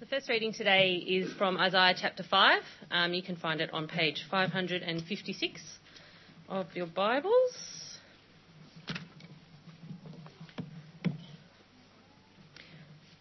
The 0.00 0.06
first 0.06 0.28
reading 0.28 0.52
today 0.52 0.96
is 0.96 1.32
from 1.34 1.56
Isaiah 1.56 1.94
chapter 1.96 2.24
5. 2.24 2.62
Um, 2.90 3.14
you 3.14 3.22
can 3.22 3.36
find 3.36 3.60
it 3.60 3.72
on 3.72 3.86
page 3.86 4.24
556 4.28 5.62
of 6.48 6.66
your 6.74 6.86
Bibles. 6.86 8.00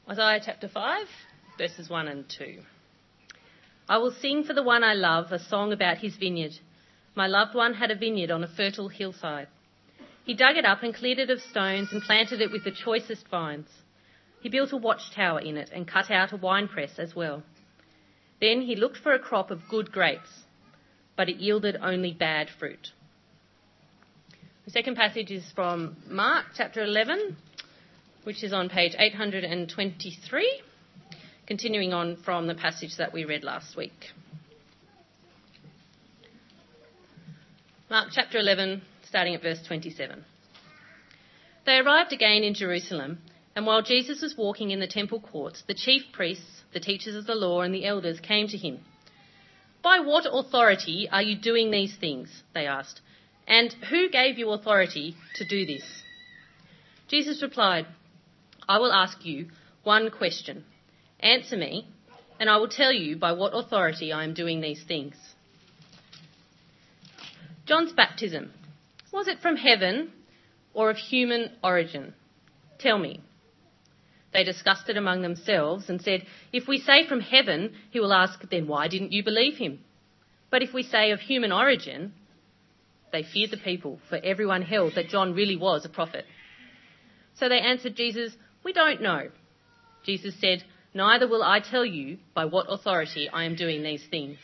Isaiah 0.09 0.41
chapter 0.44 0.67
5, 0.67 1.07
verses 1.59 1.91
1 1.91 2.07
and 2.07 2.25
2. 2.27 2.57
I 3.87 3.99
will 3.99 4.11
sing 4.11 4.43
for 4.43 4.55
the 4.55 4.63
one 4.63 4.83
I 4.83 4.95
love 4.95 5.31
a 5.31 5.37
song 5.37 5.73
about 5.73 5.99
his 5.99 6.15
vineyard. 6.15 6.53
My 7.13 7.27
loved 7.27 7.53
one 7.53 7.75
had 7.75 7.91
a 7.91 7.95
vineyard 7.95 8.31
on 8.31 8.43
a 8.43 8.47
fertile 8.47 8.89
hillside. 8.89 9.47
He 10.25 10.33
dug 10.33 10.57
it 10.57 10.65
up 10.65 10.81
and 10.81 10.93
cleared 10.93 11.19
it 11.19 11.29
of 11.29 11.39
stones 11.39 11.89
and 11.91 12.01
planted 12.01 12.41
it 12.41 12.51
with 12.51 12.63
the 12.63 12.71
choicest 12.71 13.27
vines. 13.29 13.69
He 14.44 14.50
built 14.50 14.73
a 14.73 14.78
watchtower 14.78 15.39
in 15.39 15.55
it 15.55 15.70
and 15.73 15.88
cut 15.88 16.12
out 16.12 16.34
a 16.34 16.36
winepress 16.36 17.00
as 17.00 17.16
well. 17.16 17.43
Then 18.42 18.61
he 18.61 18.75
looked 18.75 18.97
for 18.97 19.14
a 19.14 19.20
crop 19.20 19.51
of 19.51 19.70
good 19.70 19.89
grapes, 19.89 20.43
but 21.15 21.29
it 21.29 21.38
yielded 21.38 21.78
only 21.82 22.11
bad 22.11 22.50
fruit. 22.60 22.92
The 24.65 24.71
second 24.71 24.98
passage 24.98 25.32
is 25.32 25.50
from 25.56 25.96
Mark 26.10 26.48
chapter 26.57 26.84
11, 26.84 27.37
which 28.25 28.43
is 28.43 28.51
on 28.51 28.68
page 28.68 28.96
823, 29.00 30.62
continuing 31.48 31.93
on 31.93 32.17
from 32.17 32.48
the 32.48 32.56
passage 32.56 32.98
that 32.98 33.14
we 33.14 33.23
read 33.23 33.45
last 33.45 33.78
week. 33.78 34.12
Mark 37.89 38.09
chapter 38.12 38.39
11, 38.39 38.81
starting 39.08 39.36
at 39.36 39.42
verse 39.42 39.64
27. 39.66 40.25
They 41.66 41.78
arrived 41.78 42.12
again 42.12 42.44
in 42.44 42.53
Jerusalem, 42.53 43.20
and 43.56 43.66
while 43.66 43.81
Jesus 43.81 44.22
was 44.22 44.36
walking 44.38 44.72
in 44.72 44.80
the 44.80 44.88
temple 44.88 45.20
courts, 45.20 45.64
the 45.67 45.73
chief 45.73 46.03
priests, 46.12 46.64
the 46.73 46.80
teachers 46.80 47.16
of 47.16 47.28
the 47.28 47.36
law, 47.36 47.62
and 47.62 47.73
the 47.73 47.86
elders 47.86 48.20
came 48.20 48.48
to 48.48 48.58
him. 48.58 48.80
By 49.84 50.00
what 50.00 50.26
authority 50.26 51.08
are 51.12 51.22
you 51.22 51.38
doing 51.38 51.70
these 51.70 51.95
things? 51.95 52.44
They 52.54 52.66
asked. 52.66 53.02
And 53.48 53.73
who 53.90 54.10
gave 54.10 54.38
you 54.38 54.50
authority 54.52 55.16
to 55.36 55.45
do 55.45 55.66
this? 55.66 55.84
Jesus 57.08 57.42
replied, 57.44 57.86
I 58.68 58.80
will 58.80 58.94
ask 58.94 59.23
you 59.26 59.50
one 59.84 60.10
question. 60.10 60.64
Answer 61.20 61.58
me, 61.58 61.88
and 62.40 62.50
I 62.50 62.58
will 62.58 62.70
tell 62.70 62.92
you 62.92 63.17
by 63.17 63.34
what 63.34 63.52
authority 63.54 64.12
I 64.12 64.23
am 64.23 64.34
doing 64.34 64.62
these 64.62 64.84
things. 64.84 65.16
John's 67.66 67.94
baptism 67.94 68.52
was 69.12 69.28
it 69.28 69.40
from 69.42 69.56
heaven 69.58 70.12
or 70.73 70.90
of 70.90 70.98
human 70.98 71.52
origin? 71.64 72.16
Tell 72.80 72.98
me. 72.98 73.22
They 74.34 74.44
discussed 74.44 74.89
it 74.89 74.98
among 74.98 75.22
themselves 75.22 75.89
and 75.89 76.02
said, 76.02 76.26
If 76.52 76.67
we 76.67 76.80
say 76.80 77.08
from 77.08 77.20
heaven, 77.20 77.73
he 77.92 78.00
will 78.00 78.14
ask, 78.14 78.42
then 78.50 78.67
why 78.67 78.88
didn't 78.88 79.12
you 79.12 79.23
believe 79.23 79.58
him? 79.58 79.80
But 80.50 80.64
if 80.64 80.73
we 80.73 80.84
say 80.84 81.12
of 81.12 81.20
human 81.20 81.52
origin, 81.52 82.14
they 83.11 83.23
feared 83.23 83.52
the 83.52 83.58
people, 83.58 84.00
for 84.09 84.20
everyone 84.23 84.64
held 84.64 84.95
that 84.95 85.09
John 85.09 85.34
really 85.36 85.56
was 85.56 85.86
a 85.86 85.89
prophet. 85.89 86.26
So 87.36 87.48
they 87.48 87.59
answered 87.59 87.95
Jesus, 87.95 88.36
We 88.64 88.73
don't 88.73 89.02
know. 89.02 89.30
Jesus 90.04 90.34
said, 90.42 90.64
Neither 90.95 91.28
will 91.28 91.44
I 91.44 91.59
tell 91.59 91.86
you 91.86 92.17
by 92.34 92.45
what 92.45 92.66
authority 92.70 93.30
I 93.30 93.45
am 93.45 93.56
doing 93.56 93.84
these 93.84 94.06
things. 94.09 94.38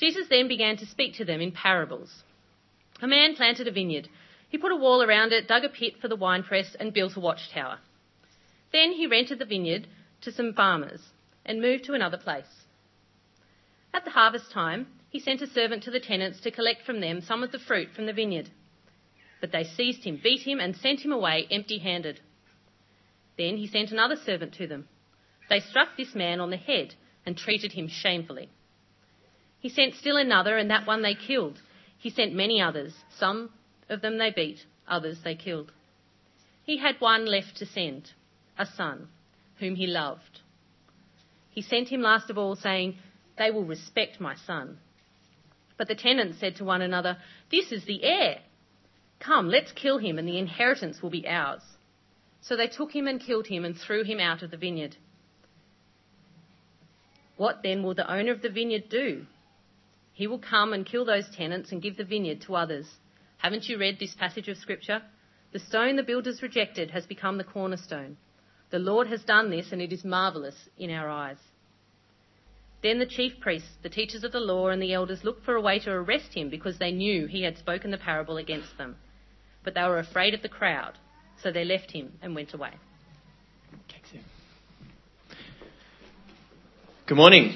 Jesus 0.00 0.26
then 0.28 0.48
began 0.48 0.76
to 0.78 0.86
speak 0.86 1.16
to 1.16 1.24
them 1.24 1.40
in 1.40 1.52
parables. 1.52 2.10
A 3.00 3.06
man 3.06 3.36
planted 3.36 3.68
a 3.68 3.72
vineyard. 3.72 4.08
He 4.48 4.58
put 4.58 4.72
a 4.72 4.76
wall 4.76 5.02
around 5.02 5.32
it, 5.32 5.48
dug 5.48 5.64
a 5.64 5.68
pit 5.68 5.94
for 6.00 6.08
the 6.08 6.16
winepress, 6.16 6.76
and 6.78 6.92
built 6.92 7.16
a 7.16 7.20
watchtower. 7.20 7.78
Then 8.72 8.92
he 8.92 9.06
rented 9.06 9.38
the 9.38 9.44
vineyard 9.44 9.86
to 10.22 10.32
some 10.32 10.54
farmers 10.54 11.00
and 11.44 11.60
moved 11.60 11.84
to 11.84 11.94
another 11.94 12.16
place. 12.16 12.64
At 13.94 14.04
the 14.04 14.10
harvest 14.10 14.50
time, 14.50 14.86
he 15.10 15.20
sent 15.20 15.42
a 15.42 15.46
servant 15.46 15.82
to 15.82 15.90
the 15.90 16.00
tenants 16.00 16.40
to 16.40 16.50
collect 16.50 16.82
from 16.86 17.00
them 17.00 17.20
some 17.20 17.42
of 17.42 17.52
the 17.52 17.58
fruit 17.58 17.90
from 17.94 18.06
the 18.06 18.14
vineyard. 18.14 18.48
But 19.40 19.52
they 19.52 19.64
seized 19.64 20.04
him, 20.04 20.20
beat 20.22 20.42
him, 20.42 20.58
and 20.58 20.74
sent 20.74 21.00
him 21.00 21.12
away 21.12 21.46
empty 21.50 21.78
handed. 21.78 22.20
Then 23.36 23.56
he 23.58 23.66
sent 23.66 23.90
another 23.90 24.16
servant 24.16 24.54
to 24.54 24.66
them. 24.66 24.88
They 25.50 25.60
struck 25.60 25.96
this 25.96 26.14
man 26.14 26.40
on 26.40 26.50
the 26.50 26.56
head 26.56 26.94
and 27.26 27.36
treated 27.36 27.72
him 27.72 27.88
shamefully. 27.88 28.48
He 29.60 29.68
sent 29.68 29.94
still 29.94 30.16
another, 30.16 30.56
and 30.56 30.70
that 30.70 30.86
one 30.86 31.02
they 31.02 31.14
killed. 31.14 31.60
He 31.98 32.08
sent 32.08 32.34
many 32.34 32.60
others. 32.60 32.94
Some 33.18 33.50
of 33.88 34.00
them 34.00 34.16
they 34.16 34.30
beat, 34.30 34.64
others 34.88 35.18
they 35.22 35.34
killed. 35.34 35.72
He 36.64 36.78
had 36.78 37.00
one 37.00 37.26
left 37.26 37.56
to 37.58 37.66
send, 37.66 38.12
a 38.58 38.66
son, 38.66 39.08
whom 39.58 39.74
he 39.74 39.86
loved. 39.86 40.40
He 41.50 41.62
sent 41.62 41.88
him 41.88 42.02
last 42.02 42.30
of 42.30 42.38
all, 42.38 42.56
saying, 42.56 42.96
They 43.38 43.50
will 43.50 43.64
respect 43.64 44.20
my 44.20 44.34
son. 44.34 44.78
But 45.76 45.88
the 45.88 45.94
tenants 45.94 46.38
said 46.38 46.56
to 46.56 46.64
one 46.64 46.82
another, 46.82 47.18
This 47.50 47.72
is 47.72 47.84
the 47.84 48.02
heir. 48.04 48.38
Come, 49.20 49.48
let's 49.48 49.72
kill 49.72 49.98
him, 49.98 50.18
and 50.18 50.26
the 50.26 50.38
inheritance 50.38 51.02
will 51.02 51.10
be 51.10 51.26
ours. 51.28 51.62
So 52.40 52.56
they 52.56 52.66
took 52.66 52.94
him 52.94 53.06
and 53.06 53.20
killed 53.20 53.46
him 53.46 53.64
and 53.64 53.76
threw 53.76 54.02
him 54.02 54.18
out 54.18 54.42
of 54.42 54.50
the 54.50 54.56
vineyard. 54.56 54.96
What 57.36 57.62
then 57.62 57.82
will 57.82 57.94
the 57.94 58.10
owner 58.12 58.32
of 58.32 58.42
the 58.42 58.50
vineyard 58.50 58.88
do? 58.88 59.26
He 60.12 60.26
will 60.26 60.38
come 60.38 60.72
and 60.72 60.84
kill 60.84 61.04
those 61.04 61.28
tenants 61.34 61.72
and 61.72 61.80
give 61.80 61.96
the 61.96 62.04
vineyard 62.04 62.42
to 62.42 62.56
others. 62.56 62.86
Haven't 63.38 63.68
you 63.68 63.78
read 63.78 63.98
this 63.98 64.14
passage 64.14 64.48
of 64.48 64.56
Scripture? 64.56 65.02
The 65.52 65.58
stone 65.58 65.96
the 65.96 66.02
builders 66.02 66.42
rejected 66.42 66.90
has 66.90 67.06
become 67.06 67.38
the 67.38 67.44
cornerstone. 67.44 68.16
The 68.72 68.78
Lord 68.78 69.08
has 69.08 69.22
done 69.22 69.50
this, 69.50 69.70
and 69.70 69.82
it 69.82 69.92
is 69.92 70.02
marvellous 70.02 70.54
in 70.78 70.90
our 70.90 71.06
eyes. 71.06 71.36
Then 72.82 72.98
the 72.98 73.06
chief 73.06 73.34
priests, 73.38 73.68
the 73.82 73.90
teachers 73.90 74.24
of 74.24 74.32
the 74.32 74.40
law, 74.40 74.70
and 74.70 74.80
the 74.80 74.94
elders 74.94 75.22
looked 75.24 75.44
for 75.44 75.54
a 75.54 75.60
way 75.60 75.78
to 75.80 75.90
arrest 75.90 76.32
him 76.32 76.48
because 76.48 76.78
they 76.78 76.90
knew 76.90 77.26
he 77.26 77.42
had 77.42 77.58
spoken 77.58 77.90
the 77.90 77.98
parable 77.98 78.38
against 78.38 78.78
them. 78.78 78.96
But 79.62 79.74
they 79.74 79.82
were 79.82 79.98
afraid 79.98 80.32
of 80.32 80.40
the 80.40 80.48
crowd, 80.48 80.94
so 81.42 81.52
they 81.52 81.66
left 81.66 81.90
him 81.90 82.14
and 82.22 82.34
went 82.34 82.54
away. 82.54 82.70
Good 87.06 87.16
morning. 87.16 87.52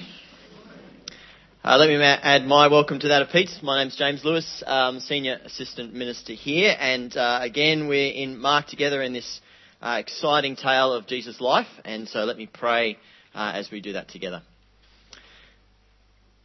Uh, 1.64 1.78
let 1.78 1.88
me 1.88 1.96
add 1.96 2.44
my 2.44 2.68
welcome 2.68 3.00
to 3.00 3.08
that 3.08 3.22
of 3.22 3.30
Pete. 3.30 3.50
My 3.62 3.82
name's 3.82 3.96
James 3.96 4.22
Lewis, 4.22 4.62
um, 4.66 5.00
Senior 5.00 5.40
Assistant 5.46 5.94
Minister 5.94 6.34
here, 6.34 6.76
and 6.78 7.16
uh, 7.16 7.38
again 7.40 7.88
we're 7.88 8.12
in 8.12 8.38
Mark 8.38 8.66
together 8.66 9.00
in 9.00 9.14
this 9.14 9.40
uh, 9.82 9.96
exciting 10.00 10.56
tale 10.56 10.92
of 10.92 11.06
Jesus' 11.06 11.40
life, 11.40 11.66
and 11.84 12.08
so 12.08 12.20
let 12.20 12.36
me 12.36 12.46
pray 12.46 12.98
uh, 13.34 13.52
as 13.54 13.70
we 13.70 13.80
do 13.80 13.94
that 13.94 14.08
together. 14.08 14.42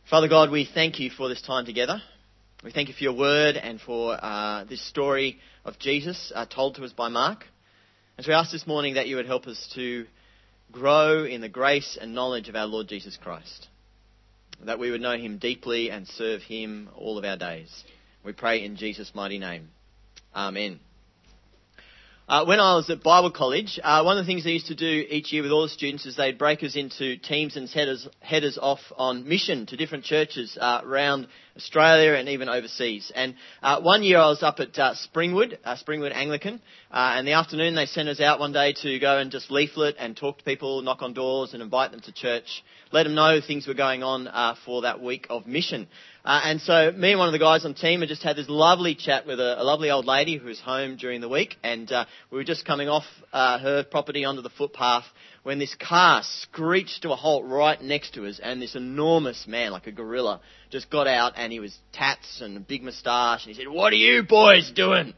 Father 0.10 0.28
God, 0.28 0.52
we 0.52 0.66
thank 0.72 1.00
you 1.00 1.10
for 1.10 1.30
this 1.30 1.42
time 1.42 1.66
together. 1.66 2.02
We 2.64 2.72
thank 2.72 2.90
you 2.90 2.94
for 2.94 3.04
your 3.04 3.18
word 3.18 3.56
and 3.56 3.80
for 3.80 4.18
uh, 4.22 4.66
this 4.66 4.86
story 4.88 5.40
of 5.66 5.80
Jesus 5.80 6.32
uh, 6.36 6.46
told 6.46 6.76
to 6.76 6.84
us 6.84 6.92
by 6.92 7.10
Mark. 7.10 7.46
And 8.18 8.26
so 8.26 8.32
we 8.32 8.36
ask 8.36 8.52
this 8.52 8.68
morning 8.68 8.96
that 8.96 9.08
you 9.08 9.16
would 9.16 9.26
help 9.26 9.48
us 9.48 9.72
to 9.76 10.06
grow 10.72 11.24
in 11.24 11.42
the 11.42 11.50
grace 11.50 11.98
and 12.00 12.14
knowledge 12.14 12.50
of 12.50 12.56
our 12.56 12.68
Lord 12.68 12.88
Jesus 12.88 13.18
Christ 13.18 13.68
that 14.66 14.80
we 14.80 14.92
would 14.92 15.02
know 15.02 15.18
him 15.18 15.38
deeply 15.38 15.90
and 15.90 16.08
serve 16.08 16.42
him 16.42 16.90
all 16.96 17.18
of 17.18 17.26
our 17.26 17.38
days. 17.38 17.84
We 18.24 18.34
pray 18.34 18.64
in 18.64 18.76
Jesus' 18.76 19.12
mighty 19.16 19.40
name. 19.40 19.70
Amen. 20.36 20.80
Uh, 22.32 22.46
when 22.46 22.62
I 22.62 22.76
was 22.76 22.90
at 22.90 23.04
Bible 23.04 23.30
college, 23.30 23.78
uh, 23.84 24.04
one 24.04 24.18
of 24.18 24.24
the 24.24 24.26
things 24.26 24.46
they 24.46 24.52
used 24.52 24.68
to 24.68 24.74
do 24.76 25.06
each 25.10 25.34
year 25.34 25.44
with 25.44 25.52
all 25.52 25.64
the 25.64 25.68
students 25.68 26.06
is 26.06 26.16
they'd 26.16 26.38
break 26.38 26.64
us 26.64 26.78
into 26.78 27.18
teams 27.18 27.58
and 27.58 27.68
headers, 27.68 28.08
headers 28.22 28.58
off 28.58 28.80
on 28.96 29.28
mission 29.28 29.66
to 29.66 29.76
different 29.76 30.06
churches 30.06 30.58
uh, 30.58 30.80
around 30.82 31.28
Australia 31.58 32.14
and 32.14 32.30
even 32.30 32.48
overseas. 32.48 33.12
And 33.14 33.36
uh, 33.62 33.82
one 33.82 34.02
year 34.02 34.18
I 34.18 34.28
was 34.28 34.44
up 34.44 34.62
at 34.62 34.80
uh, 34.80 34.94
Springwood, 34.94 35.58
uh, 35.66 35.76
Springwood 35.76 36.14
Anglican, 36.16 36.62
and 36.90 37.28
the 37.28 37.34
afternoon 37.34 37.76
they 37.76 37.86
sent 37.86 38.08
us 38.08 38.22
out 38.22 38.40
one 38.40 38.54
day 38.54 38.76
to 38.82 39.00
go 39.00 39.18
and 39.18 39.30
just 39.30 39.52
leaflet 39.52 39.96
and 40.00 40.16
talk 40.16 40.38
to 40.38 40.44
people, 40.46 40.82
knock 40.84 41.02
on 41.02 41.12
doors 41.12 41.54
and 41.54 41.62
invite 41.62 41.92
them 41.92 42.00
to 42.00 42.14
church, 42.14 42.64
let 42.94 43.04
them 43.04 43.14
know 43.14 43.42
things 43.46 43.68
were 43.68 43.74
going 43.74 44.04
on 44.04 44.56
for 44.66 44.84
that 44.84 45.02
week 45.02 45.28
of 45.30 45.48
mission. 45.48 45.90
Uh, 46.24 46.40
and 46.44 46.62
so 46.62 46.92
me 46.92 47.12
and 47.12 47.20
one 47.20 47.28
of 47.28 47.32
the 47.32 47.40
guys 47.40 47.66
on 47.66 47.74
team 47.74 48.02
had 48.02 48.10
just 48.10 48.22
had 48.22 48.36
this 48.36 48.48
lovely 48.48 48.94
chat 48.94 49.26
with 49.26 49.40
a, 49.40 49.60
a 49.60 49.64
lovely 49.64 49.90
old 49.90 50.06
lady 50.06 50.38
who 50.38 50.46
was 50.46 50.60
home 50.60 50.96
during 50.96 51.20
the 51.20 51.30
week, 51.30 51.56
and 51.64 51.92
uh, 51.92 52.06
we 52.30 52.38
were 52.38 52.44
just 52.44 52.64
coming 52.64 52.88
off 52.88 53.06
uh, 53.34 53.58
her 53.58 53.84
property 53.84 54.24
onto 54.24 54.42
the 54.42 54.50
footpath 54.50 55.06
when 55.44 55.58
this 55.58 55.76
car 55.76 56.22
screeched 56.24 57.02
to 57.02 57.12
a 57.12 57.16
halt 57.16 57.44
right 57.46 57.82
next 57.82 58.14
to 58.14 58.28
us, 58.28 58.40
and 58.42 58.62
this 58.62 58.76
enormous 58.76 59.48
man, 59.48 59.72
like 59.72 59.88
a 59.88 59.92
gorilla, 59.92 60.40
just 60.70 60.92
got 60.92 61.08
out, 61.08 61.34
and 61.36 61.52
he 61.52 61.60
was 61.60 61.76
tats 61.92 62.42
and 62.42 62.56
a 62.56 62.60
big 62.60 62.84
moustache, 62.84 63.46
and 63.46 63.56
he 63.56 63.60
said, 63.60 63.68
"What 63.68 63.92
are 63.92 63.96
you 63.98 64.22
boys 64.22 64.72
doing?" 64.76 65.16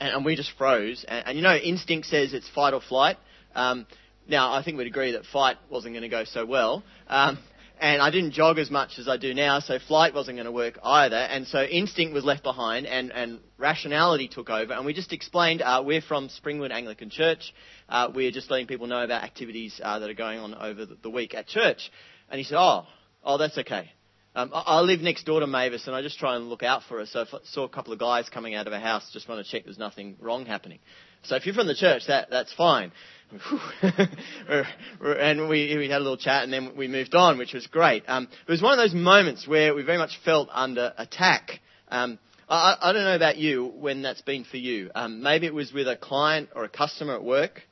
And, 0.00 0.12
and 0.12 0.24
we 0.24 0.34
just 0.34 0.50
froze. 0.58 1.04
And, 1.06 1.28
and, 1.28 1.36
you 1.38 1.42
know, 1.42 1.54
instinct 1.54 2.08
says 2.08 2.34
it's 2.34 2.48
fight 2.50 2.74
or 2.74 2.80
flight. 2.80 3.16
Um, 3.54 3.86
now, 4.28 4.52
I 4.52 4.62
think 4.62 4.76
we'd 4.76 4.88
agree 4.88 5.12
that 5.12 5.24
fight 5.24 5.56
wasn't 5.70 5.94
going 5.94 6.02
to 6.02 6.08
go 6.08 6.24
so 6.24 6.44
well. 6.44 6.82
Um, 7.06 7.38
and 7.78 8.00
I 8.00 8.10
didn't 8.10 8.32
jog 8.32 8.58
as 8.58 8.70
much 8.70 8.98
as 8.98 9.06
I 9.08 9.16
do 9.16 9.34
now, 9.34 9.60
so 9.60 9.78
flight 9.78 10.14
wasn't 10.14 10.36
going 10.36 10.46
to 10.46 10.52
work 10.52 10.78
either. 10.82 11.16
And 11.16 11.46
so 11.46 11.62
instinct 11.62 12.14
was 12.14 12.24
left 12.24 12.42
behind, 12.42 12.86
and, 12.86 13.12
and 13.12 13.40
rationality 13.58 14.28
took 14.28 14.48
over. 14.48 14.72
And 14.72 14.86
we 14.86 14.94
just 14.94 15.12
explained 15.12 15.60
uh, 15.60 15.82
we're 15.84 16.00
from 16.00 16.28
Springwood 16.28 16.70
Anglican 16.70 17.10
Church. 17.10 17.52
Uh, 17.88 18.08
we're 18.14 18.30
just 18.30 18.50
letting 18.50 18.66
people 18.66 18.86
know 18.86 19.02
about 19.02 19.24
activities 19.24 19.78
uh, 19.82 19.98
that 19.98 20.08
are 20.08 20.14
going 20.14 20.38
on 20.38 20.54
over 20.54 20.86
the, 20.86 21.10
week 21.10 21.34
at 21.34 21.46
church. 21.46 21.90
And 22.30 22.38
he 22.38 22.44
said, 22.44 22.58
"Oh, 22.58 22.86
oh, 23.22 23.38
that's 23.38 23.58
okay." 23.58 23.90
Um, 24.34 24.50
I, 24.52 24.80
live 24.80 25.00
next 25.00 25.24
door 25.24 25.40
to 25.40 25.46
Mavis, 25.46 25.86
and 25.86 25.96
I 25.96 26.02
just 26.02 26.18
try 26.18 26.36
and 26.36 26.50
look 26.50 26.62
out 26.62 26.82
for 26.86 26.98
her. 26.98 27.06
So 27.06 27.20
I 27.20 27.38
saw 27.44 27.64
a 27.64 27.68
couple 27.70 27.94
of 27.94 27.98
guys 27.98 28.28
coming 28.28 28.54
out 28.54 28.66
of 28.66 28.74
a 28.74 28.80
house, 28.80 29.08
just 29.12 29.28
want 29.28 29.44
to 29.44 29.50
check 29.50 29.64
there's 29.64 29.78
nothing 29.78 30.16
wrong 30.20 30.44
happening. 30.44 30.78
So 31.26 31.36
if 31.36 31.46
you're 31.46 31.54
from 31.54 31.66
the 31.66 31.74
church, 31.74 32.06
that 32.08 32.30
that's 32.30 32.52
fine. 32.52 32.92
and 33.82 35.48
we, 35.48 35.76
we 35.76 35.88
had 35.88 35.98
a 35.98 36.04
little 36.04 36.16
chat 36.16 36.44
and 36.44 36.52
then 36.52 36.76
we 36.76 36.86
moved 36.86 37.14
on, 37.14 37.38
which 37.38 37.54
was 37.54 37.66
great. 37.66 38.04
Um, 38.06 38.28
it 38.46 38.50
was 38.50 38.62
one 38.62 38.72
of 38.72 38.78
those 38.78 38.94
moments 38.94 39.48
where 39.48 39.74
we 39.74 39.82
very 39.82 39.98
much 39.98 40.18
felt 40.24 40.48
under 40.52 40.92
attack. 40.96 41.60
Um, 41.88 42.20
I, 42.48 42.76
I, 42.80 42.92
don't 42.92 43.02
know 43.02 43.16
about 43.16 43.36
you 43.36 43.66
when 43.66 44.02
that's 44.02 44.22
been 44.22 44.44
for 44.44 44.58
you. 44.58 44.90
Um, 44.94 45.22
maybe 45.22 45.46
it 45.46 45.54
was 45.54 45.72
with 45.72 45.88
a 45.88 45.96
client 45.96 46.50
or 46.54 46.62
a 46.62 46.68
customer 46.68 47.16
at 47.16 47.24
work 47.24 47.62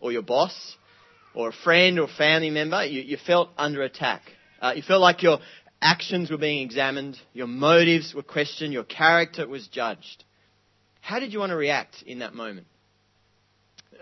or 0.00 0.12
your 0.12 0.22
boss 0.22 0.76
or 1.34 1.48
a 1.48 1.52
friend 1.52 1.98
or 1.98 2.06
family 2.06 2.50
member. 2.50 2.84
You, 2.84 3.00
you 3.00 3.16
felt 3.16 3.50
under 3.58 3.82
attack. 3.82 4.22
Uh, 4.62 4.74
you 4.76 4.82
felt 4.82 5.00
like 5.00 5.22
your 5.22 5.38
actions 5.82 6.30
were 6.30 6.38
being 6.38 6.64
examined, 6.64 7.18
your 7.32 7.46
motives 7.46 8.14
were 8.14 8.22
questioned, 8.22 8.72
your 8.72 8.84
character 8.84 9.48
was 9.48 9.66
judged. 9.68 10.24
How 11.00 11.18
did 11.18 11.32
you 11.32 11.38
want 11.38 11.50
to 11.50 11.56
react 11.56 12.02
in 12.02 12.18
that 12.20 12.34
moment? 12.34 12.66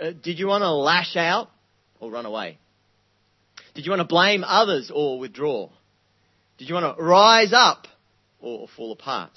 Uh, 0.00 0.12
did 0.22 0.38
you 0.38 0.46
want 0.46 0.62
to 0.62 0.72
lash 0.72 1.16
out 1.16 1.48
or 2.00 2.10
run 2.10 2.26
away? 2.26 2.58
Did 3.74 3.84
you 3.84 3.90
want 3.90 4.00
to 4.00 4.06
blame 4.06 4.44
others 4.44 4.90
or 4.92 5.18
withdraw? 5.18 5.70
Did 6.58 6.68
you 6.68 6.74
want 6.74 6.96
to 6.96 7.02
rise 7.02 7.52
up 7.52 7.86
or 8.40 8.68
fall 8.76 8.92
apart? 8.92 9.32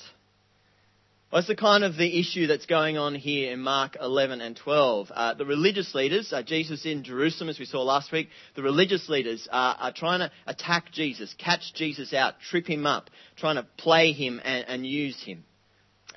That's 1.32 1.48
the 1.48 1.56
kind 1.56 1.86
of 1.86 1.96
the 1.96 2.20
issue 2.20 2.48
that's 2.48 2.66
going 2.66 2.98
on 2.98 3.16
here 3.16 3.54
in 3.54 3.62
Mark 3.62 3.96
11 4.02 4.42
and 4.42 4.58
12. 4.58 5.12
Uh, 5.14 5.34
the 5.34 5.46
religious 5.46 5.96
leaders, 5.96 6.34
uh, 6.34 6.44
Jesus 6.44 6.86
in 6.86 7.06
Jerusalem, 7.06 7.50
as 7.50 7.58
we 7.58 7.64
saw 7.64 7.84
last 7.84 8.12
week, 8.12 8.28
the 8.56 8.64
religious 8.64 9.08
leaders 9.08 9.48
are, 9.50 9.78
are, 9.80 9.94
trying 9.94 10.20
to 10.20 10.32
attack 10.46 10.92
Jesus, 10.92 11.34
catch 11.38 11.74
Jesus 11.74 12.14
out, 12.14 12.34
trip 12.50 12.68
him 12.68 12.86
up, 12.86 13.10
trying 13.38 13.56
to 13.56 13.66
play 13.78 14.12
him 14.12 14.42
and, 14.44 14.66
and 14.68 14.86
use 14.86 15.24
him. 15.24 15.46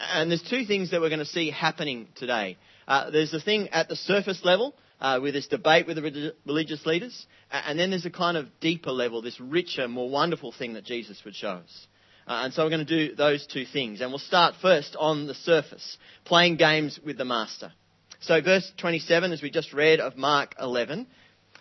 And 0.00 0.30
there's 0.30 0.42
two 0.42 0.64
things 0.64 0.90
that 0.90 1.00
we're 1.00 1.10
going 1.10 1.20
to 1.20 1.24
see 1.24 1.48
happening 1.48 2.08
today. 2.16 2.56
Uh, 2.86 3.10
there's 3.10 3.32
a 3.32 3.40
thing 3.40 3.68
at 3.68 3.88
the 3.88 3.96
surface 3.96 4.40
level 4.44 4.74
uh, 5.00 5.18
with 5.22 5.34
this 5.34 5.48
debate 5.48 5.86
with 5.86 5.96
the 5.96 6.34
religious 6.46 6.84
leaders, 6.86 7.26
and 7.50 7.78
then 7.78 7.90
there's 7.90 8.06
a 8.06 8.10
kind 8.10 8.36
of 8.36 8.48
deeper 8.60 8.90
level, 8.90 9.22
this 9.22 9.40
richer, 9.40 9.88
more 9.88 10.08
wonderful 10.08 10.52
thing 10.52 10.74
that 10.74 10.84
Jesus 10.84 11.20
would 11.24 11.34
show 11.34 11.50
us. 11.50 11.86
Uh, 12.26 12.42
and 12.44 12.54
so 12.54 12.64
we're 12.64 12.70
going 12.70 12.86
to 12.86 13.08
do 13.08 13.14
those 13.14 13.46
two 13.46 13.66
things. 13.66 14.00
And 14.00 14.10
we'll 14.10 14.18
start 14.18 14.54
first 14.62 14.96
on 14.98 15.26
the 15.26 15.34
surface, 15.34 15.98
playing 16.24 16.56
games 16.56 16.98
with 17.04 17.18
the 17.18 17.24
Master. 17.24 17.72
So, 18.20 18.40
verse 18.40 18.70
27, 18.78 19.32
as 19.32 19.42
we 19.42 19.50
just 19.50 19.74
read 19.74 20.00
of 20.00 20.16
Mark 20.16 20.54
11, 20.58 21.06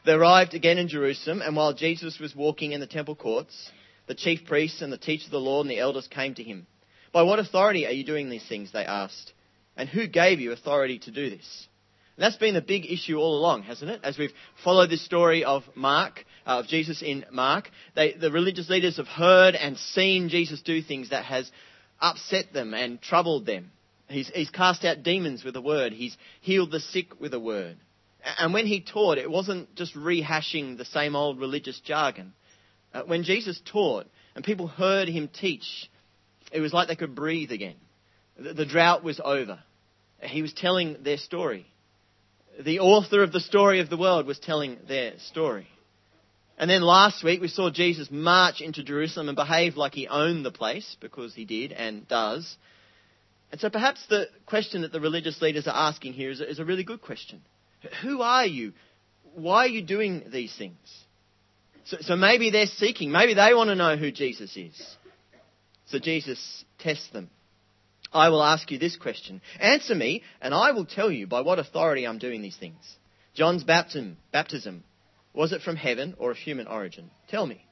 they 0.05 0.13
arrived 0.13 0.53
again 0.53 0.77
in 0.77 0.87
Jerusalem, 0.87 1.41
and 1.41 1.55
while 1.55 1.73
Jesus 1.73 2.19
was 2.19 2.35
walking 2.35 2.71
in 2.71 2.79
the 2.79 2.87
temple 2.87 3.15
courts, 3.15 3.71
the 4.07 4.15
chief 4.15 4.45
priests 4.45 4.81
and 4.81 4.91
the 4.91 4.97
teachers 4.97 5.27
of 5.27 5.31
the 5.31 5.39
law 5.39 5.61
and 5.61 5.69
the 5.69 5.79
elders 5.79 6.07
came 6.07 6.33
to 6.35 6.43
him. 6.43 6.67
By 7.11 7.23
what 7.23 7.39
authority 7.39 7.85
are 7.85 7.91
you 7.91 8.05
doing 8.05 8.29
these 8.29 8.47
things? 8.47 8.71
They 8.71 8.85
asked. 8.85 9.33
And 9.75 9.89
who 9.89 10.07
gave 10.07 10.39
you 10.39 10.51
authority 10.51 10.99
to 10.99 11.11
do 11.11 11.29
this? 11.29 11.67
And 12.15 12.23
that's 12.23 12.37
been 12.37 12.53
the 12.53 12.61
big 12.61 12.85
issue 12.85 13.17
all 13.17 13.37
along, 13.37 13.63
hasn't 13.63 13.89
it? 13.89 14.01
As 14.03 14.17
we've 14.17 14.33
followed 14.63 14.91
this 14.91 15.03
story 15.03 15.43
of 15.43 15.63
Mark, 15.73 16.25
uh, 16.45 16.59
of 16.59 16.67
Jesus 16.67 17.01
in 17.01 17.25
Mark, 17.31 17.71
they, 17.95 18.13
the 18.13 18.31
religious 18.31 18.69
leaders 18.69 18.97
have 18.97 19.07
heard 19.07 19.55
and 19.55 19.77
seen 19.77 20.29
Jesus 20.29 20.61
do 20.61 20.81
things 20.81 21.09
that 21.09 21.25
has 21.25 21.51
upset 21.99 22.53
them 22.53 22.75
and 22.75 23.01
troubled 23.01 23.47
them. 23.47 23.71
He's, 24.09 24.29
he's 24.29 24.51
cast 24.51 24.85
out 24.85 25.01
demons 25.01 25.43
with 25.43 25.55
a 25.55 25.61
word. 25.61 25.91
He's 25.91 26.15
healed 26.41 26.71
the 26.71 26.79
sick 26.79 27.19
with 27.19 27.33
a 27.33 27.39
word. 27.39 27.77
And 28.37 28.53
when 28.53 28.67
he 28.67 28.81
taught, 28.81 29.17
it 29.17 29.29
wasn't 29.29 29.73
just 29.75 29.95
rehashing 29.95 30.77
the 30.77 30.85
same 30.85 31.15
old 31.15 31.39
religious 31.39 31.79
jargon. 31.79 32.33
Uh, 32.93 33.03
when 33.03 33.23
Jesus 33.23 33.59
taught 33.65 34.05
and 34.35 34.45
people 34.45 34.67
heard 34.67 35.07
him 35.07 35.29
teach, 35.29 35.89
it 36.51 36.59
was 36.61 36.73
like 36.73 36.87
they 36.87 36.95
could 36.95 37.15
breathe 37.15 37.51
again. 37.51 37.75
The 38.37 38.65
drought 38.65 39.03
was 39.03 39.21
over. 39.23 39.59
He 40.21 40.41
was 40.41 40.53
telling 40.53 40.97
their 41.03 41.17
story. 41.17 41.65
The 42.59 42.79
author 42.79 43.23
of 43.23 43.31
the 43.31 43.39
story 43.39 43.79
of 43.79 43.89
the 43.89 43.97
world 43.97 44.25
was 44.25 44.39
telling 44.39 44.77
their 44.87 45.17
story. 45.19 45.67
And 46.57 46.69
then 46.69 46.81
last 46.81 47.23
week 47.23 47.41
we 47.41 47.47
saw 47.47 47.69
Jesus 47.69 48.09
march 48.11 48.61
into 48.61 48.83
Jerusalem 48.83 49.27
and 49.27 49.35
behave 49.35 49.75
like 49.75 49.93
he 49.93 50.07
owned 50.07 50.45
the 50.45 50.51
place, 50.51 50.95
because 50.99 51.33
he 51.33 51.45
did 51.45 51.71
and 51.71 52.07
does. 52.07 52.57
And 53.51 53.59
so 53.59 53.69
perhaps 53.69 54.05
the 54.07 54.27
question 54.45 54.81
that 54.81 54.91
the 54.91 54.99
religious 54.99 55.41
leaders 55.41 55.67
are 55.67 55.75
asking 55.75 56.13
here 56.13 56.31
is 56.31 56.41
a, 56.41 56.49
is 56.49 56.59
a 56.59 56.65
really 56.65 56.83
good 56.83 57.01
question. 57.01 57.41
Who 58.01 58.21
are 58.21 58.45
you? 58.45 58.73
Why 59.35 59.65
are 59.65 59.67
you 59.67 59.81
doing 59.81 60.23
these 60.31 60.55
things? 60.55 60.77
So, 61.85 61.97
so 62.01 62.15
maybe 62.15 62.49
they're 62.49 62.65
seeking, 62.65 63.11
maybe 63.11 63.33
they 63.33 63.53
want 63.53 63.69
to 63.69 63.75
know 63.75 63.97
who 63.97 64.11
Jesus 64.11 64.55
is. 64.55 64.95
So 65.87 65.99
Jesus 65.99 66.63
tests 66.79 67.09
them. 67.09 67.29
I 68.13 68.29
will 68.29 68.43
ask 68.43 68.69
you 68.69 68.77
this 68.77 68.95
question. 68.95 69.41
Answer 69.59 69.95
me, 69.95 70.23
and 70.41 70.53
I 70.53 70.71
will 70.71 70.85
tell 70.85 71.11
you 71.11 71.27
by 71.27 71.41
what 71.41 71.59
authority 71.59 72.05
I'm 72.05 72.19
doing 72.19 72.41
these 72.41 72.57
things. 72.57 72.97
John's 73.33 73.63
baptism, 73.63 74.17
baptism, 74.31 74.83
was 75.33 75.51
it 75.51 75.61
from 75.61 75.75
heaven 75.75 76.15
or 76.19 76.31
of 76.31 76.37
human 76.37 76.67
origin? 76.67 77.09
Tell 77.29 77.45
me. 77.45 77.65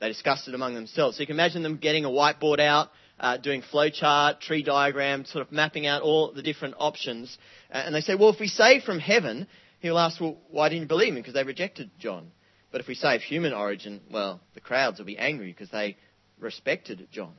They 0.00 0.08
discussed 0.08 0.48
it 0.48 0.54
among 0.54 0.74
themselves. 0.74 1.16
So 1.16 1.20
you 1.20 1.26
can 1.26 1.36
imagine 1.36 1.62
them 1.62 1.76
getting 1.76 2.06
a 2.06 2.08
whiteboard 2.08 2.58
out, 2.58 2.88
uh, 3.18 3.36
doing 3.36 3.62
flowchart, 3.62 4.40
tree 4.40 4.62
diagram, 4.62 5.26
sort 5.26 5.46
of 5.46 5.52
mapping 5.52 5.86
out 5.86 6.00
all 6.00 6.32
the 6.32 6.42
different 6.42 6.76
options. 6.78 7.36
Uh, 7.70 7.82
and 7.84 7.94
they 7.94 8.00
say, 8.00 8.14
well, 8.14 8.30
if 8.30 8.40
we 8.40 8.48
say 8.48 8.80
from 8.80 8.98
heaven, 8.98 9.46
he'll 9.80 9.98
ask, 9.98 10.18
well, 10.18 10.38
why 10.50 10.70
didn't 10.70 10.82
you 10.82 10.88
believe 10.88 11.12
me? 11.12 11.20
Because 11.20 11.34
they 11.34 11.44
rejected 11.44 11.90
John. 11.98 12.30
But 12.72 12.80
if 12.80 12.88
we 12.88 12.94
say 12.94 13.16
of 13.16 13.22
human 13.22 13.52
origin, 13.52 14.00
well, 14.10 14.40
the 14.54 14.60
crowds 14.60 14.98
will 14.98 15.06
be 15.06 15.18
angry 15.18 15.52
because 15.52 15.70
they 15.70 15.98
respected 16.38 17.08
John. 17.12 17.34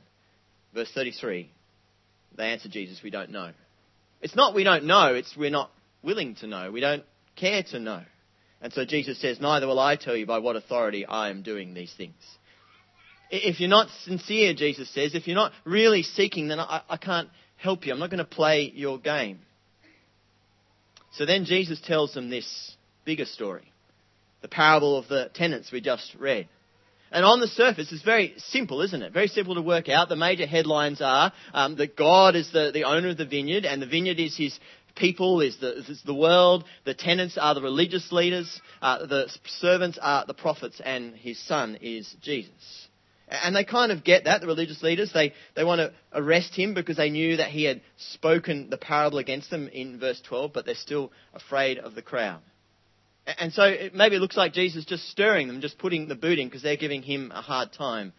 Verse 0.72 0.90
33 0.94 1.50
they 2.36 2.50
answer 2.52 2.68
Jesus, 2.68 3.00
we 3.02 3.10
don't 3.10 3.30
know. 3.30 3.50
It's 4.20 4.36
not 4.36 4.54
we 4.54 4.64
don't 4.64 4.84
know, 4.84 5.14
it's 5.14 5.36
we're 5.36 5.50
not 5.50 5.70
willing 6.02 6.36
to 6.36 6.46
know. 6.46 6.70
We 6.70 6.80
don't 6.80 7.04
care 7.36 7.62
to 7.70 7.78
know. 7.78 8.02
And 8.60 8.72
so 8.72 8.84
Jesus 8.84 9.20
says, 9.20 9.40
Neither 9.40 9.66
will 9.66 9.80
I 9.80 9.96
tell 9.96 10.16
you 10.16 10.26
by 10.26 10.38
what 10.38 10.56
authority 10.56 11.04
I 11.04 11.30
am 11.30 11.42
doing 11.42 11.74
these 11.74 11.92
things. 11.96 12.14
If 13.30 13.60
you're 13.60 13.68
not 13.70 13.88
sincere, 14.04 14.52
Jesus 14.52 14.92
says, 14.92 15.14
if 15.14 15.26
you're 15.26 15.34
not 15.36 15.52
really 15.64 16.02
seeking, 16.02 16.48
then 16.48 16.60
I, 16.60 16.82
I 16.86 16.98
can't 16.98 17.30
help 17.56 17.86
you. 17.86 17.92
I'm 17.92 17.98
not 17.98 18.10
going 18.10 18.18
to 18.18 18.24
play 18.26 18.70
your 18.74 18.98
game. 18.98 19.38
So 21.12 21.24
then 21.24 21.46
Jesus 21.46 21.80
tells 21.80 22.12
them 22.12 22.28
this 22.28 22.76
bigger 23.04 23.24
story 23.24 23.72
the 24.42 24.48
parable 24.48 24.98
of 24.98 25.08
the 25.08 25.30
tenants 25.34 25.70
we 25.70 25.80
just 25.80 26.14
read. 26.18 26.48
And 27.12 27.26
on 27.26 27.40
the 27.40 27.46
surface, 27.46 27.92
it's 27.92 28.02
very 28.02 28.34
simple, 28.38 28.80
isn't 28.80 29.02
it? 29.02 29.12
Very 29.12 29.28
simple 29.28 29.54
to 29.54 29.62
work 29.62 29.90
out. 29.90 30.08
The 30.08 30.16
major 30.16 30.46
headlines 30.46 31.02
are 31.02 31.30
um, 31.52 31.76
that 31.76 31.94
God 31.94 32.34
is 32.34 32.50
the, 32.52 32.70
the 32.72 32.84
owner 32.84 33.10
of 33.10 33.18
the 33.18 33.26
vineyard, 33.26 33.66
and 33.66 33.82
the 33.82 33.86
vineyard 33.86 34.18
is 34.18 34.34
his 34.34 34.58
people, 34.96 35.42
is 35.42 35.58
the, 35.58 35.78
is 35.78 36.02
the 36.06 36.14
world. 36.14 36.64
The 36.84 36.94
tenants 36.94 37.36
are 37.38 37.54
the 37.54 37.60
religious 37.60 38.10
leaders. 38.12 38.60
Uh, 38.80 39.04
the 39.04 39.30
servants 39.60 39.98
are 40.00 40.24
the 40.26 40.32
prophets, 40.32 40.80
and 40.82 41.14
his 41.14 41.38
son 41.38 41.76
is 41.82 42.16
Jesus. 42.22 42.88
And 43.28 43.54
they 43.54 43.64
kind 43.64 43.92
of 43.92 44.04
get 44.04 44.24
that, 44.24 44.40
the 44.40 44.46
religious 44.46 44.82
leaders. 44.82 45.12
They, 45.12 45.34
they 45.54 45.64
want 45.64 45.80
to 45.80 45.92
arrest 46.14 46.54
him 46.54 46.72
because 46.72 46.96
they 46.96 47.10
knew 47.10 47.36
that 47.36 47.50
he 47.50 47.64
had 47.64 47.82
spoken 47.96 48.70
the 48.70 48.78
parable 48.78 49.18
against 49.18 49.50
them 49.50 49.68
in 49.68 49.98
verse 50.00 50.20
12, 50.26 50.52
but 50.54 50.64
they're 50.64 50.74
still 50.74 51.12
afraid 51.34 51.78
of 51.78 51.94
the 51.94 52.02
crowd. 52.02 52.40
And 53.26 53.52
so 53.52 53.62
it 53.64 53.94
maybe 53.94 54.16
it 54.16 54.20
looks 54.20 54.36
like 54.36 54.52
Jesus 54.52 54.84
just 54.84 55.08
stirring 55.08 55.46
them, 55.46 55.60
just 55.60 55.78
putting 55.78 56.08
the 56.08 56.14
boot 56.14 56.38
in 56.38 56.48
because 56.48 56.62
they're 56.62 56.76
giving 56.76 57.02
him 57.02 57.30
a 57.32 57.40
hard 57.40 57.72
time. 57.72 58.12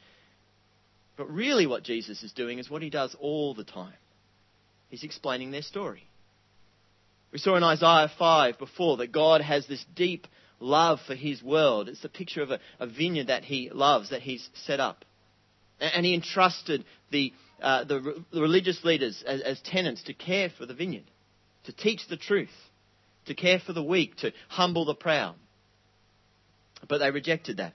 But 1.17 1.29
really, 1.29 1.67
what 1.67 1.83
Jesus 1.83 2.23
is 2.23 2.31
doing 2.31 2.59
is 2.59 2.69
what 2.69 2.81
he 2.81 2.89
does 2.89 3.15
all 3.19 3.53
the 3.53 3.63
time. 3.63 3.93
He's 4.89 5.03
explaining 5.03 5.51
their 5.51 5.61
story. 5.61 6.03
We 7.31 7.39
saw 7.39 7.55
in 7.55 7.63
Isaiah 7.63 8.11
5 8.17 8.59
before 8.59 8.97
that 8.97 9.11
God 9.11 9.41
has 9.41 9.65
this 9.65 9.83
deep 9.95 10.27
love 10.59 10.99
for 11.05 11.15
his 11.15 11.43
world. 11.43 11.89
It's 11.89 12.05
a 12.05 12.09
picture 12.09 12.41
of 12.41 12.51
a, 12.51 12.59
a 12.79 12.87
vineyard 12.87 13.27
that 13.27 13.43
he 13.43 13.69
loves, 13.71 14.11
that 14.11 14.21
he's 14.21 14.47
set 14.65 14.79
up. 14.79 15.03
And 15.79 16.05
he 16.05 16.13
entrusted 16.13 16.85
the, 17.11 17.33
uh, 17.61 17.83
the, 17.85 18.23
the 18.31 18.41
religious 18.41 18.83
leaders 18.83 19.23
as, 19.25 19.41
as 19.41 19.59
tenants 19.61 20.03
to 20.03 20.13
care 20.13 20.49
for 20.55 20.65
the 20.65 20.75
vineyard, 20.75 21.09
to 21.65 21.73
teach 21.73 22.07
the 22.07 22.17
truth 22.17 22.49
to 23.25 23.35
care 23.35 23.59
for 23.59 23.73
the 23.73 23.83
weak, 23.83 24.17
to 24.17 24.31
humble 24.49 24.85
the 24.85 24.95
proud. 24.95 25.35
But 26.87 26.99
they 26.99 27.11
rejected 27.11 27.57
that. 27.57 27.73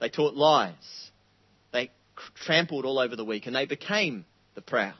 They 0.00 0.08
taught 0.08 0.34
lies. 0.34 1.10
They 1.72 1.90
trampled 2.44 2.84
all 2.84 2.98
over 2.98 3.16
the 3.16 3.24
weak, 3.24 3.46
and 3.46 3.54
they 3.54 3.66
became 3.66 4.24
the 4.54 4.62
proud. 4.62 4.94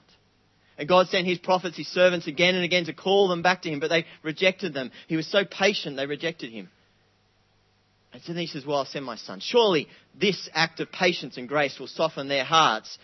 And 0.77 0.89
God 0.89 1.09
sent 1.09 1.27
his 1.27 1.39
prophets, 1.39 1.77
his 1.77 1.89
servants, 1.89 2.29
again 2.29 2.55
and 2.55 2.65
again 2.65 2.85
to 2.85 2.93
call 2.93 3.29
them 3.29 3.43
back 3.43 3.63
to 3.63 3.69
him, 3.69 3.81
but 3.81 3.89
they 3.89 4.07
rejected 4.23 4.73
them. 4.73 4.93
He 5.09 5.17
was 5.17 5.27
so 5.27 5.45
patient, 5.45 5.97
they 5.97 6.07
rejected 6.07 6.53
him. 6.53 6.69
And 8.13 8.23
so 8.23 8.33
then 8.33 8.41
he 8.41 8.47
says, 8.47 8.65
Well, 8.65 8.79
I'll 8.79 8.85
send 8.85 9.05
my 9.05 9.17
son. 9.17 9.41
Surely 9.41 9.89
this 10.19 10.49
act 10.55 10.81
of 10.81 10.91
patience 10.91 11.37
and 11.37 11.49
grace 11.49 11.79
will 11.79 11.89
soften 11.89 12.29
their 12.29 12.45
hearts. 12.45 12.97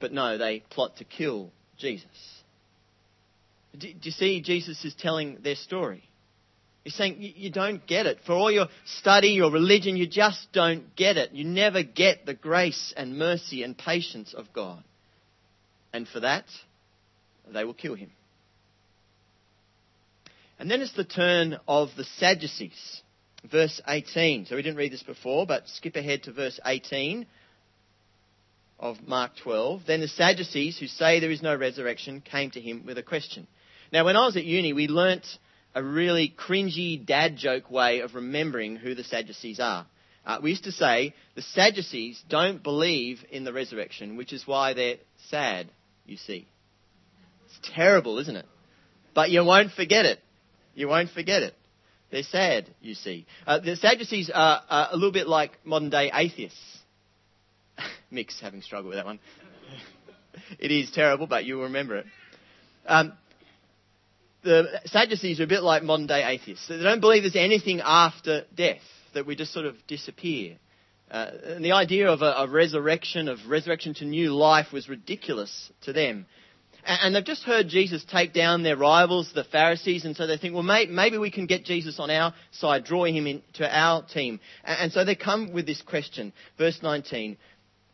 But 0.00 0.12
no, 0.12 0.38
they 0.38 0.60
plot 0.70 0.98
to 0.98 1.04
kill 1.04 1.50
Jesus. 1.78 2.06
Do, 3.72 3.92
do 3.92 3.98
you 4.02 4.10
see 4.10 4.40
Jesus 4.42 4.84
is 4.84 4.94
telling 4.94 5.38
their 5.42 5.56
story? 5.56 6.04
He's 6.84 6.94
saying 6.94 7.16
you 7.18 7.50
don't 7.50 7.86
get 7.86 8.06
it. 8.06 8.18
For 8.26 8.32
all 8.32 8.50
your 8.50 8.66
study, 8.84 9.28
your 9.28 9.52
religion, 9.52 9.96
you 9.96 10.08
just 10.08 10.48
don't 10.52 10.96
get 10.96 11.16
it. 11.16 11.32
You 11.32 11.44
never 11.44 11.84
get 11.84 12.26
the 12.26 12.34
grace 12.34 12.92
and 12.96 13.18
mercy 13.18 13.62
and 13.62 13.78
patience 13.78 14.34
of 14.34 14.52
God. 14.52 14.82
And 15.92 16.08
for 16.08 16.20
that, 16.20 16.44
they 17.52 17.64
will 17.64 17.74
kill 17.74 17.94
him. 17.94 18.10
And 20.58 20.70
then 20.70 20.80
it's 20.80 20.94
the 20.94 21.04
turn 21.04 21.58
of 21.68 21.90
the 21.96 22.04
Sadducees. 22.18 23.02
Verse 23.50 23.80
18. 23.86 24.46
So 24.46 24.56
we 24.56 24.62
didn't 24.62 24.76
read 24.76 24.92
this 24.92 25.02
before, 25.02 25.46
but 25.46 25.68
skip 25.68 25.96
ahead 25.96 26.24
to 26.24 26.32
verse 26.32 26.58
18 26.64 27.26
of 28.78 28.96
Mark 29.06 29.32
12. 29.42 29.82
Then 29.86 30.00
the 30.00 30.08
Sadducees, 30.08 30.78
who 30.78 30.86
say 30.86 31.20
there 31.20 31.30
is 31.30 31.42
no 31.42 31.56
resurrection, 31.56 32.20
came 32.20 32.50
to 32.52 32.60
him 32.60 32.84
with 32.86 32.98
a 32.98 33.02
question. 33.02 33.46
Now, 33.92 34.06
when 34.06 34.16
I 34.16 34.24
was 34.24 34.36
at 34.36 34.44
uni, 34.44 34.72
we 34.72 34.88
learnt 34.88 35.26
a 35.74 35.82
really 35.82 36.34
cringy 36.36 37.04
dad 37.04 37.36
joke 37.36 37.70
way 37.70 38.00
of 38.00 38.14
remembering 38.14 38.76
who 38.76 38.94
the 38.94 39.04
Sadducees 39.04 39.60
are. 39.60 39.86
Uh, 40.24 40.38
we 40.42 40.50
used 40.50 40.64
to 40.64 40.72
say 40.72 41.14
the 41.34 41.42
Sadducees 41.42 42.22
don't 42.28 42.62
believe 42.62 43.24
in 43.30 43.44
the 43.44 43.52
resurrection, 43.52 44.16
which 44.16 44.32
is 44.32 44.46
why 44.46 44.72
they're 44.72 44.96
sad, 45.28 45.68
you 46.06 46.16
see. 46.16 46.46
It's 47.46 47.74
terrible, 47.74 48.18
isn't 48.18 48.36
it? 48.36 48.46
But 49.14 49.30
you 49.30 49.44
won't 49.44 49.72
forget 49.72 50.06
it. 50.06 50.20
You 50.74 50.88
won't 50.88 51.10
forget 51.10 51.42
it. 51.42 51.54
They're 52.10 52.22
sad, 52.22 52.68
you 52.80 52.94
see. 52.94 53.26
Uh, 53.46 53.58
the 53.58 53.76
Sadducees 53.76 54.30
are, 54.32 54.62
a 54.70 54.94
little 54.94 55.12
bit 55.12 55.26
like 55.26 55.52
modern 55.64 55.90
day 55.90 56.10
atheists. 56.14 56.78
Mick's 58.10 58.40
having 58.40 58.62
struggled 58.62 58.90
with 58.90 58.98
that 58.98 59.06
one. 59.06 59.18
it 60.58 60.70
is 60.70 60.90
terrible, 60.92 61.26
but 61.26 61.44
you'll 61.44 61.64
remember 61.64 61.96
it. 61.96 62.06
Um, 62.86 63.12
the 64.42 64.80
Sadducees 64.86 65.40
are 65.40 65.44
a 65.44 65.48
bit 65.48 65.62
like 65.62 65.82
modern 65.82 66.06
day 66.06 66.24
atheists. 66.24 66.68
They 66.68 66.78
don't 66.78 67.00
believe 67.00 67.22
there's 67.22 67.36
anything 67.36 67.80
after 67.80 68.44
death, 68.54 68.80
that 69.14 69.26
we 69.26 69.36
just 69.36 69.52
sort 69.52 69.66
of 69.66 69.76
disappear. 69.86 70.56
Uh, 71.10 71.30
and 71.44 71.64
the 71.64 71.72
idea 71.72 72.08
of 72.08 72.22
a, 72.22 72.32
a, 72.38 72.48
resurrection, 72.48 73.28
of 73.28 73.38
resurrection 73.46 73.92
to 73.94 74.04
new 74.04 74.34
life, 74.34 74.72
was 74.72 74.88
ridiculous 74.88 75.70
to 75.82 75.92
them. 75.92 76.26
And, 76.86 76.98
and, 77.02 77.14
they've 77.14 77.24
just 77.24 77.42
heard 77.42 77.68
Jesus 77.68 78.02
take 78.10 78.32
down 78.32 78.62
their 78.62 78.78
rivals, 78.78 79.30
the 79.34 79.44
Pharisees, 79.44 80.06
and 80.06 80.16
so 80.16 80.26
they 80.26 80.38
think, 80.38 80.54
well, 80.54 80.62
may, 80.62 80.86
maybe 80.86 81.18
we 81.18 81.30
can 81.30 81.44
get 81.44 81.64
Jesus 81.64 82.00
on 82.00 82.10
our 82.10 82.32
side, 82.52 82.84
drawing 82.84 83.14
him 83.14 83.26
into 83.26 83.68
our 83.68 84.02
team. 84.02 84.40
And, 84.64 84.84
and 84.84 84.92
so 84.92 85.04
they 85.04 85.14
come 85.14 85.52
with 85.52 85.66
this 85.66 85.82
question. 85.82 86.32
Verse 86.56 86.80
19 86.82 87.36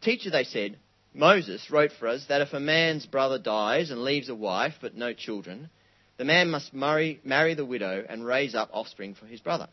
Teacher, 0.01 0.31
they 0.31 0.45
said, 0.45 0.79
Moses 1.13 1.69
wrote 1.73 1.91
for 1.99 2.07
us 2.07 2.25
that 2.29 2.41
if 2.41 2.53
a 2.53 2.61
man's 2.61 3.05
brother 3.05 3.39
dies 3.39 3.91
and 3.91 4.05
leaves 4.05 4.29
a 4.29 4.35
wife 4.35 4.75
but 4.81 4.95
no 4.95 5.13
children, 5.13 5.71
the 6.19 6.25
man 6.25 6.51
must 6.51 6.75
marry, 6.75 7.21
marry 7.25 7.55
the 7.55 7.65
widow 7.65 8.05
and 8.07 8.27
raise 8.27 8.55
up 8.55 8.71
offspring 8.73 9.15
for 9.15 9.27
his 9.27 9.41
brother. 9.41 9.69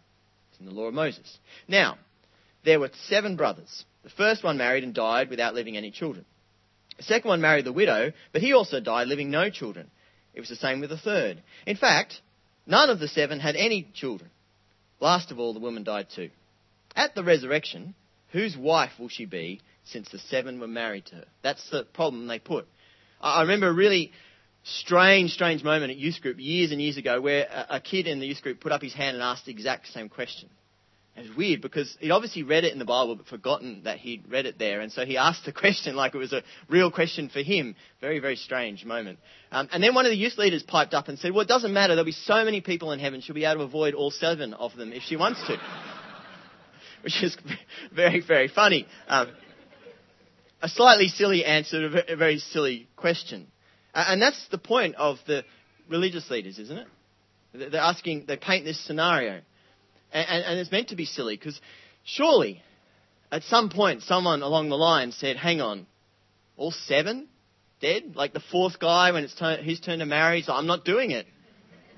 It's 0.52 0.60
in 0.60 0.68
the 0.68 0.72
law 0.72 0.86
of 0.86 0.94
Moses. 0.94 1.38
Now, 1.68 1.98
there 2.64 2.80
were 2.80 2.92
seven 3.08 3.36
brothers. 3.36 3.84
The 4.04 4.10
first 4.12 4.44
one 4.44 4.58
married 4.58 4.84
and 4.84 4.94
died 4.94 5.30
without 5.30 5.56
leaving 5.56 5.76
any 5.76 5.92
children. 5.92 6.26
The 6.98 7.04
second 7.04 7.28
one 7.28 7.42
married 7.42 7.66
the 7.66 7.74
widow, 7.74 8.14
but 8.32 8.42
he 8.42 8.54
also 8.54 8.80
died, 8.80 9.08
leaving 9.08 9.32
no 9.32 9.50
children. 9.50 9.90
It 10.34 10.40
was 10.40 10.50
the 10.50 10.56
same 10.56 10.80
with 10.80 10.92
the 10.92 10.98
third. 10.98 11.42
In 11.66 11.76
fact, 11.76 12.22
none 12.66 12.90
of 12.90 13.00
the 13.00 13.08
seven 13.08 13.40
had 13.40 13.56
any 13.56 13.90
children. 13.94 14.30
Last 15.00 15.32
of 15.32 15.40
all, 15.40 15.54
the 15.54 15.60
woman 15.60 15.84
died 15.84 16.08
too. 16.16 16.30
At 16.96 17.16
the 17.16 17.24
resurrection, 17.24 17.96
whose 18.32 18.56
wife 18.56 18.92
will 19.00 19.10
she 19.10 19.26
be 19.26 19.62
since 19.84 20.10
the 20.10 20.20
seven 20.20 20.60
were 20.60 20.68
married 20.68 21.08
to 21.08 21.16
her? 21.16 21.26
That's 21.42 21.70
the 21.70 21.84
problem 21.84 22.28
they 22.28 22.40
put. 22.40 22.68
I 23.20 23.42
remember 23.42 23.68
a 23.68 23.74
really 23.74 24.12
strange, 24.66 25.32
strange 25.32 25.64
moment 25.64 25.92
at 25.92 25.98
youth 25.98 26.22
group 26.22 26.38
years 26.40 26.72
and 26.72 26.82
years 26.82 26.98
ago 26.98 27.22
where 27.22 27.46
a, 27.46 27.76
a 27.76 27.80
kid 27.80 28.08
in 28.08 28.20
the 28.20 28.26
youth 28.26 28.42
group 28.42 28.60
put 28.60 28.72
up 28.72 28.82
his 28.82 28.94
hand 28.94 29.16
and 29.16 29.24
asked 29.24 29.46
the 29.46 29.52
exact 29.52 29.88
same 29.88 30.10
question. 30.10 30.50
It 31.16 31.30
was 31.30 31.38
weird 31.38 31.62
because 31.62 31.96
he'd 32.02 32.12
obviously 32.12 32.44
read 32.44 32.66
it 32.66 32.74
in 32.74 32.80
the 32.80 32.84
Bible 32.84 33.16
but 33.16 33.28
forgotten 33.28 33.84
that 33.86 34.00
he'd 34.00 34.30
read 34.30 34.46
it 34.46 34.60
there. 34.60 34.82
And 34.82 34.92
so 34.92 35.06
he 35.06 35.16
asked 35.16 35.46
the 35.46 35.54
question 35.54 35.96
like 35.96 36.14
it 36.14 36.18
was 36.18 36.34
a 36.34 36.44
real 36.68 36.92
question 36.92 37.30
for 37.30 37.40
him. 37.40 37.76
Very, 38.02 38.20
very 38.20 38.36
strange 38.36 38.84
moment. 38.84 39.20
Um, 39.52 39.70
and 39.72 39.82
then 39.82 39.96
one 39.96 40.06
of 40.06 40.10
the 40.10 40.18
youth 40.18 40.38
leaders 40.38 40.64
piped 40.64 40.94
up 40.94 41.08
and 41.08 41.18
said, 41.18 41.32
Well, 41.32 41.42
it 41.42 41.48
doesn't 41.48 41.72
matter. 41.72 41.96
There'll 41.96 42.06
be 42.06 42.12
so 42.12 42.44
many 42.44 42.60
people 42.60 42.92
in 42.92 43.00
heaven. 43.00 43.22
She'll 43.22 43.36
be 43.36 43.46
able 43.46 43.60
to 43.60 43.64
avoid 43.64 43.94
all 43.94 44.12
seven 44.12 44.54
of 44.54 44.76
them 44.76 44.92
if 44.92 45.04
she 45.04 45.16
wants 45.16 45.40
to. 45.48 45.58
Which 47.04 47.24
is 47.24 47.38
very, 47.96 48.20
very 48.20 48.50
funny. 48.50 48.86
Um, 49.08 49.30
a 50.62 50.68
slightly 50.68 51.08
silly 51.08 51.46
answer 51.46 51.90
to 51.90 52.14
a 52.14 52.16
very 52.18 52.40
silly 52.40 52.90
question. 52.98 53.48
And 53.96 54.22
that's 54.22 54.48
the 54.50 54.58
point 54.58 54.96
of 54.96 55.18
the 55.26 55.46
religious 55.90 56.30
leaders, 56.30 56.60
isn't 56.60 56.78
it? 56.78 57.72
They're 57.72 57.82
asking, 57.82 58.26
they 58.28 58.36
paint 58.36 58.66
this 58.66 58.80
scenario. 58.86 59.40
And, 60.12 60.44
and, 60.44 60.60
it's 60.60 60.72
meant 60.72 60.90
to 60.90 60.98
be 60.98 61.06
silly 61.06 61.38
because 61.38 61.60
surely 62.04 62.62
at 63.32 63.44
some 63.44 63.70
point 63.70 64.04
someone 64.04 64.42
along 64.42 64.70
the 64.70 64.76
line 64.76 65.14
said, 65.14 65.38
hang 65.38 65.62
on, 65.62 65.88
all 66.58 66.72
seven 66.72 67.28
dead? 67.80 68.16
Like 68.16 68.34
the 68.34 68.42
fourth 68.52 68.80
guy 68.80 69.12
when 69.12 69.24
it's 69.24 69.36
turn, 69.36 69.64
his 69.64 69.80
turn 69.80 70.00
to 70.00 70.06
marry, 70.06 70.40
he's 70.40 70.50
like, 70.50 70.58
I'm 70.58 70.68
not 70.68 70.84
doing 70.84 71.12
it. 71.12 71.26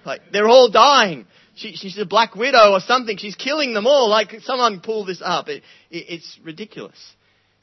Like, 0.06 0.22
they're 0.32 0.48
all 0.48 0.70
dying. 0.70 1.26
She, 1.56 1.74
she's 1.74 1.98
a 1.98 2.06
black 2.06 2.36
widow 2.36 2.74
or 2.74 2.80
something. 2.80 3.18
She's 3.18 3.36
killing 3.36 3.74
them 3.74 3.88
all. 3.88 4.10
Like, 4.10 4.32
someone 4.44 4.80
pull 4.80 5.04
this 5.04 5.22
up. 5.24 5.50
It, 5.50 5.64
it, 5.90 6.06
it's 6.10 6.40
ridiculous. 6.44 6.98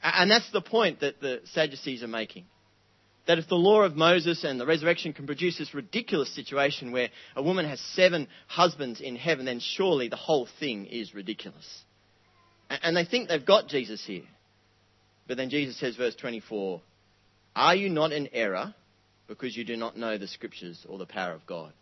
And 0.03 0.29
that's 0.29 0.49
the 0.51 0.61
point 0.61 0.99
that 0.99 1.19
the 1.21 1.41
Sadducees 1.45 2.03
are 2.03 2.07
making 2.07 2.45
that 3.27 3.39
if 3.39 3.47
the 3.47 3.55
law 3.55 3.81
of 3.81 3.95
Moses 3.95 4.43
and 4.43 4.59
the 4.59 4.65
resurrection 4.65 5.13
can 5.13 5.25
produce 5.25 5.57
this 5.57 5.73
ridiculous 5.73 6.33
situation 6.33 6.91
where 6.91 7.09
a 7.35 7.41
woman 7.41 7.67
has 7.67 7.79
seven 7.79 8.27
husbands 8.47 9.01
in 9.01 9.15
heaven, 9.15 9.45
then 9.45 9.59
surely 9.59 10.07
the 10.07 10.15
whole 10.15 10.47
thing 10.59 10.85
is 10.85 11.15
ridiculous. 11.15 11.83
And 12.69 12.95
they 12.95 13.05
think 13.05 13.27
they've 13.27 13.45
got 13.45 13.67
Jesus 13.67 14.03
here. 14.05 14.23
But 15.27 15.37
then 15.37 15.49
Jesus 15.49 15.79
says, 15.79 15.95
verse 15.95 16.15
24, 16.15 16.81
Are 17.55 17.75
you 17.75 17.89
not 17.89 18.11
in 18.11 18.29
error 18.31 18.75
because 19.27 19.57
you 19.57 19.63
do 19.63 19.75
not 19.75 19.97
know 19.97 20.17
the 20.17 20.27
scriptures 20.27 20.85
or 20.87 20.99
the 20.99 21.05
power 21.05 21.33
of 21.33 21.45
God? 21.47 21.73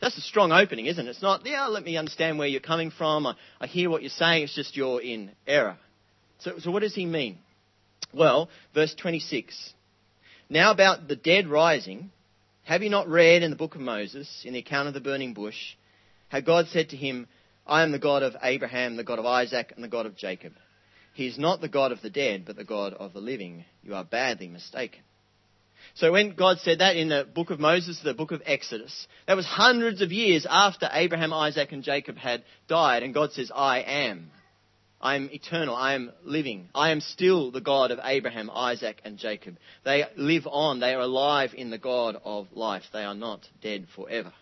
That's 0.00 0.16
a 0.16 0.22
strong 0.22 0.50
opening, 0.50 0.86
isn't 0.86 1.06
it? 1.06 1.10
It's 1.10 1.20
not, 1.20 1.44
yeah, 1.44 1.66
let 1.66 1.84
me 1.84 1.98
understand 1.98 2.38
where 2.38 2.48
you're 2.48 2.60
coming 2.60 2.90
from. 2.90 3.26
I, 3.26 3.34
I 3.60 3.66
hear 3.66 3.90
what 3.90 4.00
you're 4.02 4.08
saying. 4.08 4.44
It's 4.44 4.54
just 4.54 4.74
you're 4.74 5.02
in 5.02 5.32
error. 5.46 5.76
So, 6.38 6.58
so 6.58 6.70
what 6.70 6.80
does 6.80 6.94
he 6.94 7.04
mean? 7.04 7.38
Well, 8.14 8.48
verse 8.74 8.94
26 8.94 9.74
now 10.50 10.72
about 10.72 11.08
the 11.08 11.16
dead 11.16 11.48
rising, 11.48 12.10
have 12.64 12.82
you 12.82 12.90
not 12.90 13.08
read 13.08 13.42
in 13.42 13.50
the 13.50 13.56
book 13.56 13.76
of 13.76 13.80
Moses, 13.80 14.42
in 14.44 14.52
the 14.52 14.58
account 14.58 14.88
of 14.88 14.94
the 14.94 15.00
burning 15.00 15.32
bush, 15.32 15.76
how 16.28 16.40
God 16.40 16.66
said 16.68 16.90
to 16.90 16.96
him, 16.96 17.28
I 17.66 17.82
am 17.82 17.92
the 17.92 17.98
God 17.98 18.22
of 18.22 18.36
Abraham, 18.42 18.96
the 18.96 19.04
God 19.04 19.18
of 19.18 19.26
Isaac, 19.26 19.72
and 19.74 19.84
the 19.84 19.88
God 19.88 20.06
of 20.06 20.16
Jacob. 20.16 20.52
He 21.14 21.26
is 21.26 21.38
not 21.38 21.60
the 21.60 21.68
God 21.68 21.92
of 21.92 22.02
the 22.02 22.10
dead, 22.10 22.44
but 22.46 22.56
the 22.56 22.64
God 22.64 22.94
of 22.94 23.12
the 23.12 23.20
living. 23.20 23.64
You 23.82 23.94
are 23.94 24.04
badly 24.04 24.48
mistaken. 24.48 25.00
So 25.94 26.12
when 26.12 26.34
God 26.34 26.58
said 26.58 26.80
that 26.80 26.96
in 26.96 27.08
the 27.08 27.26
book 27.32 27.50
of 27.50 27.60
Moses, 27.60 28.00
the 28.02 28.14
book 28.14 28.32
of 28.32 28.42
Exodus, 28.44 29.06
that 29.26 29.36
was 29.36 29.46
hundreds 29.46 30.02
of 30.02 30.12
years 30.12 30.46
after 30.48 30.88
Abraham, 30.92 31.32
Isaac, 31.32 31.72
and 31.72 31.82
Jacob 31.82 32.16
had 32.16 32.44
died, 32.68 33.02
and 33.02 33.14
God 33.14 33.32
says, 33.32 33.50
I 33.54 33.80
am. 33.80 34.30
I 35.00 35.16
am 35.16 35.30
eternal. 35.32 35.74
I 35.74 35.94
am 35.94 36.12
living. 36.24 36.68
I 36.74 36.90
am 36.90 37.00
still 37.00 37.50
the 37.50 37.60
God 37.60 37.90
of 37.90 38.00
Abraham, 38.02 38.50
Isaac, 38.52 39.00
and 39.04 39.16
Jacob. 39.16 39.56
They 39.84 40.04
live 40.16 40.46
on. 40.46 40.80
They 40.80 40.94
are 40.94 41.00
alive 41.00 41.54
in 41.54 41.70
the 41.70 41.78
God 41.78 42.16
of 42.24 42.48
life. 42.52 42.82
They 42.92 43.04
are 43.04 43.14
not 43.14 43.40
dead 43.62 43.86
forever. 43.96 44.32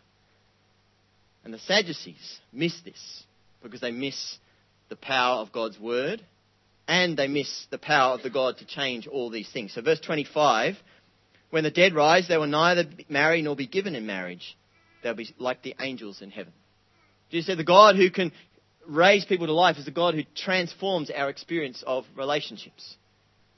And 1.45 1.55
the 1.55 1.59
Sadducees 1.59 2.41
miss 2.53 2.79
this 2.85 3.23
because 3.63 3.81
they 3.81 3.93
miss 3.93 4.39
the 4.89 4.97
power 4.97 5.37
of 5.37 5.53
God's 5.53 5.79
word 5.79 6.25
and 6.89 7.17
they 7.17 7.29
miss 7.29 7.67
the 7.71 7.79
power 7.79 8.15
of 8.15 8.23
the 8.23 8.31
God 8.31 8.59
to 8.59 8.67
change 8.67 9.07
all 9.07 9.31
these 9.31 9.51
things. 9.53 9.75
So, 9.75 9.83
verse 9.83 10.01
25 10.01 10.77
when 11.51 11.65
the 11.65 11.71
dead 11.71 11.95
rise, 11.95 12.29
they 12.29 12.37
will 12.37 12.47
neither 12.47 12.85
marry 13.09 13.43
nor 13.43 13.57
be 13.57 13.67
given 13.67 13.95
in 13.95 14.07
marriage. 14.07 14.57
They'll 15.03 15.15
be 15.15 15.35
like 15.39 15.63
the 15.63 15.77
angels 15.81 16.21
in 16.21 16.31
heaven. 16.31 16.53
Jesus 17.31 17.47
said, 17.47 17.59
The 17.59 17.65
God 17.65 17.97
who 17.97 18.11
can 18.11 18.33
raise 18.89 19.25
people 19.25 19.47
to 19.47 19.53
life 19.53 19.77
is 19.77 19.87
a 19.87 19.93
God 19.93 20.15
who 20.15 20.23
transforms 20.35 21.11
our 21.11 21.29
experience 21.29 21.85
of 21.87 22.05
relationships. 22.17 22.97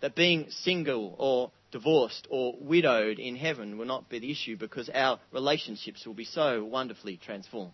That 0.01 0.15
being 0.15 0.47
single 0.51 1.15
or 1.19 1.53
divorced 1.71 2.27
or 2.31 2.55
widowed 2.61 3.19
in 3.19 3.37
heaven 3.37 3.79
will 3.79 3.87
not 3.87 4.09
be 4.09 4.19
the 4.19 4.31
issue 4.31 4.57
because 4.57 4.91
our 4.93 5.21
relationships 5.33 6.05
will 6.05 6.15
be 6.15 6.25
so 6.25 6.65
wonderfully 6.65 7.17
transformed. 7.17 7.73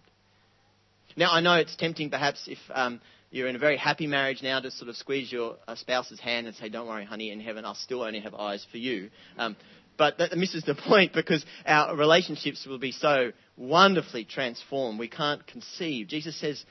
Now, 1.16 1.32
I 1.32 1.40
know 1.40 1.54
it's 1.54 1.74
tempting 1.76 2.10
perhaps 2.10 2.46
if 2.46 2.58
um, 2.74 3.00
you're 3.30 3.48
in 3.48 3.56
a 3.56 3.60
very 3.60 3.78
happy 3.78 4.06
marriage 4.06 4.42
now 4.42 4.60
to 4.60 4.70
sort 4.70 4.90
of 4.90 4.96
squeeze 4.96 5.32
your 5.32 5.56
uh, 5.66 5.76
spouse's 5.76 6.20
hand 6.20 6.46
and 6.46 6.54
say, 6.56 6.68
Don't 6.68 6.86
worry, 6.86 7.06
honey, 7.06 7.30
in 7.30 7.40
heaven 7.40 7.64
I'll 7.64 7.74
still 7.74 8.02
only 8.02 8.20
have 8.20 8.34
eyes 8.34 8.66
for 8.70 8.76
you. 8.76 9.10
Um, 9.38 9.56
but 9.96 10.18
that 10.18 10.36
misses 10.36 10.64
the 10.64 10.74
point 10.88 11.14
because 11.14 11.44
our 11.64 11.96
relationships 11.96 12.66
will 12.66 12.78
be 12.78 12.92
so 12.92 13.32
wonderfully 13.56 14.24
transformed. 14.24 14.98
We 14.98 15.08
can't 15.08 15.46
conceive. 15.46 16.08
Jesus 16.08 16.38
says 16.38 16.62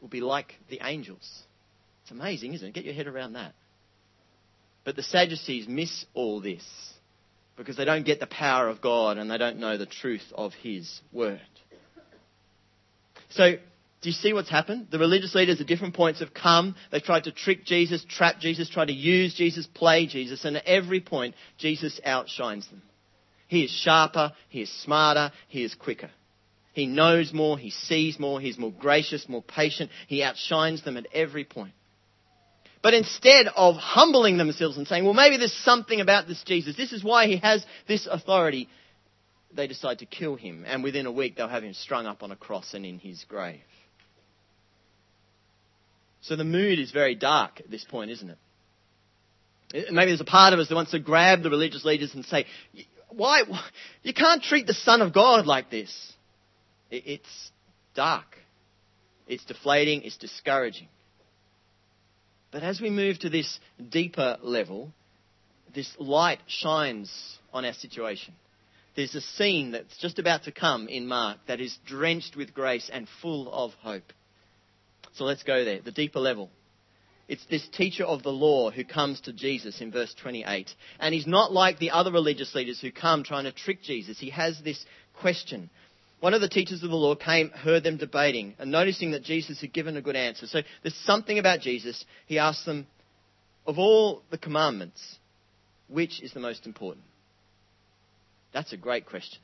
will 0.00 0.08
be 0.08 0.20
like 0.20 0.54
the 0.68 0.80
angels. 0.82 1.42
It's 2.02 2.10
amazing, 2.10 2.54
isn't 2.54 2.68
it? 2.68 2.74
Get 2.74 2.84
your 2.84 2.94
head 2.94 3.06
around 3.06 3.34
that. 3.34 3.54
But 4.84 4.96
the 4.96 5.02
Sadducees 5.02 5.68
miss 5.68 6.06
all 6.14 6.40
this 6.40 6.64
because 7.56 7.76
they 7.76 7.84
don't 7.84 8.06
get 8.06 8.20
the 8.20 8.26
power 8.26 8.68
of 8.68 8.80
God 8.80 9.18
and 9.18 9.30
they 9.30 9.38
don't 9.38 9.58
know 9.58 9.76
the 9.76 9.86
truth 9.86 10.24
of 10.34 10.52
His 10.54 11.00
Word. 11.12 11.40
So, 13.30 13.52
do 13.52 14.08
you 14.08 14.12
see 14.14 14.32
what's 14.32 14.48
happened? 14.48 14.88
The 14.90 14.98
religious 14.98 15.34
leaders 15.34 15.60
at 15.60 15.66
different 15.66 15.94
points 15.94 16.20
have 16.20 16.32
come. 16.32 16.74
They've 16.90 17.02
tried 17.02 17.24
to 17.24 17.32
trick 17.32 17.66
Jesus, 17.66 18.04
trap 18.08 18.40
Jesus, 18.40 18.70
try 18.70 18.86
to 18.86 18.92
use 18.92 19.34
Jesus, 19.34 19.66
play 19.66 20.06
Jesus, 20.06 20.44
and 20.46 20.56
at 20.56 20.64
every 20.64 21.00
point, 21.00 21.34
Jesus 21.58 22.00
outshines 22.04 22.66
them. 22.68 22.80
He 23.46 23.64
is 23.64 23.70
sharper, 23.70 24.32
he 24.48 24.62
is 24.62 24.72
smarter, 24.82 25.32
he 25.48 25.64
is 25.64 25.74
quicker. 25.74 26.10
He 26.72 26.86
knows 26.86 27.32
more, 27.32 27.58
he 27.58 27.70
sees 27.70 28.18
more, 28.18 28.40
he's 28.40 28.58
more 28.58 28.72
gracious, 28.72 29.28
more 29.28 29.42
patient. 29.42 29.90
He 30.06 30.22
outshines 30.22 30.84
them 30.84 30.96
at 30.96 31.06
every 31.12 31.44
point. 31.44 31.72
But 32.82 32.94
instead 32.94 33.46
of 33.54 33.76
humbling 33.76 34.38
themselves 34.38 34.78
and 34.78 34.86
saying, 34.86 35.04
well, 35.04 35.12
maybe 35.12 35.36
there's 35.36 35.52
something 35.52 36.00
about 36.00 36.26
this 36.26 36.42
Jesus, 36.44 36.76
this 36.76 36.92
is 36.92 37.04
why 37.04 37.26
he 37.26 37.36
has 37.38 37.64
this 37.86 38.06
authority, 38.10 38.68
they 39.52 39.66
decide 39.66 39.98
to 39.98 40.06
kill 40.06 40.36
him. 40.36 40.64
And 40.66 40.82
within 40.82 41.06
a 41.06 41.12
week, 41.12 41.36
they'll 41.36 41.48
have 41.48 41.64
him 41.64 41.74
strung 41.74 42.06
up 42.06 42.22
on 42.22 42.30
a 42.30 42.36
cross 42.36 42.72
and 42.72 42.86
in 42.86 42.98
his 42.98 43.24
grave. 43.28 43.60
So 46.22 46.36
the 46.36 46.44
mood 46.44 46.78
is 46.78 46.90
very 46.90 47.14
dark 47.14 47.60
at 47.60 47.70
this 47.70 47.84
point, 47.84 48.10
isn't 48.10 48.30
it? 48.30 48.38
Maybe 49.92 50.10
there's 50.10 50.20
a 50.20 50.24
part 50.24 50.52
of 50.52 50.58
us 50.58 50.68
that 50.68 50.74
wants 50.74 50.90
to 50.92 50.98
grab 50.98 51.42
the 51.42 51.50
religious 51.50 51.84
leaders 51.84 52.14
and 52.14 52.24
say, 52.24 52.46
why? 53.08 53.42
You 54.02 54.14
can't 54.14 54.42
treat 54.42 54.66
the 54.66 54.74
Son 54.74 55.02
of 55.02 55.12
God 55.12 55.46
like 55.46 55.70
this. 55.70 56.12
It's 56.90 57.50
dark. 57.94 58.36
It's 59.26 59.44
deflating. 59.44 60.02
It's 60.02 60.16
discouraging. 60.16 60.88
But 62.50 62.62
as 62.62 62.80
we 62.80 62.90
move 62.90 63.18
to 63.20 63.30
this 63.30 63.60
deeper 63.90 64.38
level, 64.42 64.92
this 65.74 65.94
light 65.98 66.40
shines 66.46 67.38
on 67.52 67.64
our 67.64 67.72
situation. 67.72 68.34
There's 68.96 69.14
a 69.14 69.20
scene 69.20 69.70
that's 69.70 69.96
just 69.98 70.18
about 70.18 70.44
to 70.44 70.52
come 70.52 70.88
in 70.88 71.06
Mark 71.06 71.38
that 71.46 71.60
is 71.60 71.78
drenched 71.86 72.36
with 72.36 72.54
grace 72.54 72.90
and 72.92 73.06
full 73.22 73.52
of 73.52 73.72
hope. 73.74 74.12
So 75.14 75.24
let's 75.24 75.44
go 75.44 75.64
there, 75.64 75.80
the 75.80 75.92
deeper 75.92 76.18
level. 76.18 76.50
It's 77.28 77.44
this 77.46 77.66
teacher 77.68 78.04
of 78.04 78.24
the 78.24 78.32
law 78.32 78.72
who 78.72 78.84
comes 78.84 79.20
to 79.20 79.32
Jesus 79.32 79.80
in 79.80 79.92
verse 79.92 80.12
28. 80.20 80.74
And 80.98 81.14
he's 81.14 81.28
not 81.28 81.52
like 81.52 81.78
the 81.78 81.92
other 81.92 82.10
religious 82.10 82.52
leaders 82.56 82.80
who 82.80 82.90
come 82.90 83.22
trying 83.22 83.44
to 83.44 83.52
trick 83.52 83.82
Jesus. 83.82 84.18
He 84.18 84.30
has 84.30 84.60
this 84.64 84.84
question 85.20 85.70
one 86.20 86.34
of 86.34 86.40
the 86.40 86.48
teachers 86.48 86.82
of 86.82 86.90
the 86.90 86.96
law 86.96 87.14
came, 87.14 87.50
heard 87.50 87.82
them 87.82 87.96
debating, 87.96 88.54
and 88.58 88.70
noticing 88.70 89.12
that 89.12 89.22
Jesus 89.22 89.60
had 89.60 89.72
given 89.72 89.96
a 89.96 90.02
good 90.02 90.16
answer. 90.16 90.46
So 90.46 90.60
there's 90.82 90.94
something 91.04 91.38
about 91.38 91.60
Jesus. 91.60 92.04
He 92.26 92.38
asked 92.38 92.66
them, 92.66 92.86
of 93.66 93.78
all 93.78 94.22
the 94.30 94.38
commandments, 94.38 95.18
which 95.88 96.22
is 96.22 96.32
the 96.32 96.40
most 96.40 96.66
important? 96.66 97.04
That's 98.52 98.72
a 98.72 98.76
great 98.76 99.06
question. 99.06 99.38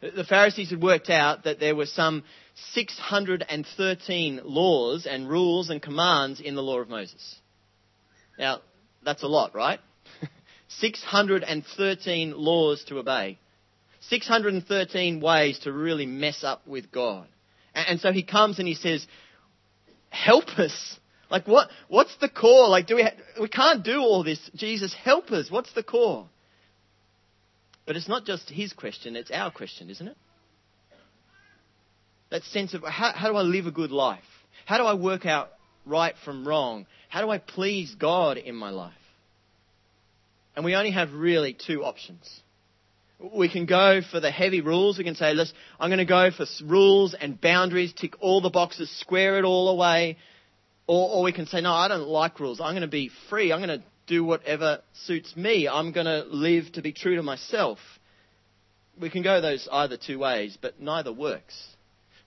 The 0.00 0.24
Pharisees 0.24 0.70
had 0.70 0.82
worked 0.82 1.10
out 1.10 1.44
that 1.44 1.58
there 1.58 1.74
were 1.74 1.86
some 1.86 2.22
613 2.72 4.40
laws 4.44 5.06
and 5.06 5.28
rules 5.28 5.70
and 5.70 5.82
commands 5.82 6.40
in 6.40 6.54
the 6.54 6.62
law 6.62 6.78
of 6.78 6.88
Moses. 6.88 7.36
Now, 8.38 8.60
that's 9.04 9.24
a 9.24 9.28
lot, 9.28 9.54
right? 9.54 9.80
613 10.68 12.34
laws 12.36 12.84
to 12.84 12.98
obey. 12.98 13.38
613 14.00 15.20
ways 15.20 15.58
to 15.60 15.72
really 15.72 16.06
mess 16.06 16.44
up 16.44 16.66
with 16.66 16.90
God. 16.92 17.26
And, 17.74 18.00
so 18.00 18.12
he 18.12 18.22
comes 18.22 18.58
and 18.58 18.66
he 18.66 18.74
says, 18.74 19.06
help 20.10 20.48
us. 20.58 20.98
Like 21.30 21.46
what, 21.46 21.68
what's 21.88 22.16
the 22.16 22.28
core? 22.28 22.68
Like 22.68 22.86
do 22.86 22.96
we, 22.96 23.02
ha- 23.02 23.16
we 23.40 23.48
can't 23.48 23.84
do 23.84 23.98
all 23.98 24.24
this. 24.24 24.38
Jesus, 24.54 24.94
help 24.94 25.30
us. 25.30 25.50
What's 25.50 25.72
the 25.74 25.82
core? 25.82 26.26
But 27.86 27.96
it's 27.96 28.08
not 28.08 28.24
just 28.24 28.50
his 28.50 28.72
question, 28.72 29.16
it's 29.16 29.30
our 29.30 29.50
question, 29.50 29.88
isn't 29.88 30.08
it? 30.08 30.16
That 32.30 32.42
sense 32.44 32.74
of 32.74 32.82
how, 32.82 33.12
how 33.14 33.30
do 33.30 33.36
I 33.36 33.42
live 33.42 33.66
a 33.66 33.70
good 33.70 33.90
life? 33.90 34.20
How 34.66 34.76
do 34.76 34.84
I 34.84 34.92
work 34.94 35.24
out 35.24 35.50
right 35.86 36.14
from 36.24 36.46
wrong? 36.46 36.86
How 37.08 37.22
do 37.22 37.30
I 37.30 37.38
please 37.38 37.94
God 37.94 38.36
in 38.36 38.54
my 38.54 38.68
life? 38.68 38.92
And 40.54 40.64
we 40.64 40.74
only 40.74 40.90
have 40.90 41.12
really 41.12 41.54
two 41.54 41.84
options. 41.84 42.28
We 43.18 43.48
can 43.48 43.66
go 43.66 44.00
for 44.00 44.20
the 44.20 44.30
heavy 44.30 44.60
rules. 44.60 44.96
We 44.96 45.04
can 45.04 45.16
say, 45.16 45.34
Listen, 45.34 45.56
I'm 45.80 45.90
going 45.90 45.98
to 45.98 46.04
go 46.04 46.30
for 46.30 46.46
rules 46.64 47.14
and 47.14 47.40
boundaries, 47.40 47.92
tick 47.92 48.14
all 48.20 48.40
the 48.40 48.50
boxes, 48.50 48.90
square 49.00 49.38
it 49.38 49.44
all 49.44 49.68
away. 49.70 50.16
Or, 50.88 51.10
or 51.10 51.22
we 51.22 51.32
can 51.32 51.46
say, 51.46 51.60
no, 51.60 51.72
I 51.72 51.88
don't 51.88 52.08
like 52.08 52.40
rules. 52.40 52.60
I'm 52.60 52.72
going 52.72 52.80
to 52.80 52.88
be 52.88 53.10
free. 53.28 53.52
I'm 53.52 53.60
going 53.60 53.80
to 53.80 53.84
do 54.06 54.24
whatever 54.24 54.80
suits 55.04 55.36
me. 55.36 55.68
I'm 55.68 55.92
going 55.92 56.06
to 56.06 56.24
live 56.28 56.72
to 56.72 56.82
be 56.82 56.92
true 56.92 57.16
to 57.16 57.22
myself. 57.22 57.78
We 58.98 59.10
can 59.10 59.22
go 59.22 59.40
those 59.40 59.68
either 59.70 59.96
two 59.96 60.18
ways, 60.18 60.56
but 60.60 60.80
neither 60.80 61.12
works. 61.12 61.76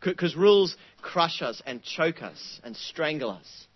Because 0.01 0.36
rules 0.36 0.77
crush 1.01 1.41
us 1.41 1.62
and 1.65 1.82
choke 1.84 2.21
us 2.21 2.62
and 2.63 2.77
strangle 2.77 3.32
us. 3.32 3.67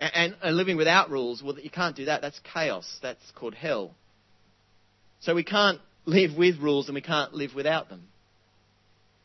And, 0.00 0.12
and, 0.14 0.36
and 0.42 0.56
living 0.56 0.78
without 0.78 1.10
rules, 1.10 1.42
well, 1.42 1.58
you 1.58 1.70
can't 1.70 1.94
do 1.94 2.06
that. 2.06 2.22
That's 2.22 2.40
chaos. 2.52 2.98
That's 3.02 3.30
called 3.34 3.54
hell. 3.54 3.94
So 5.20 5.34
we 5.34 5.44
can't 5.44 5.80
live 6.06 6.36
with 6.36 6.58
rules 6.58 6.88
and 6.88 6.94
we 6.94 7.00
can't 7.00 7.34
live 7.34 7.54
without 7.54 7.88
them. 7.88 8.02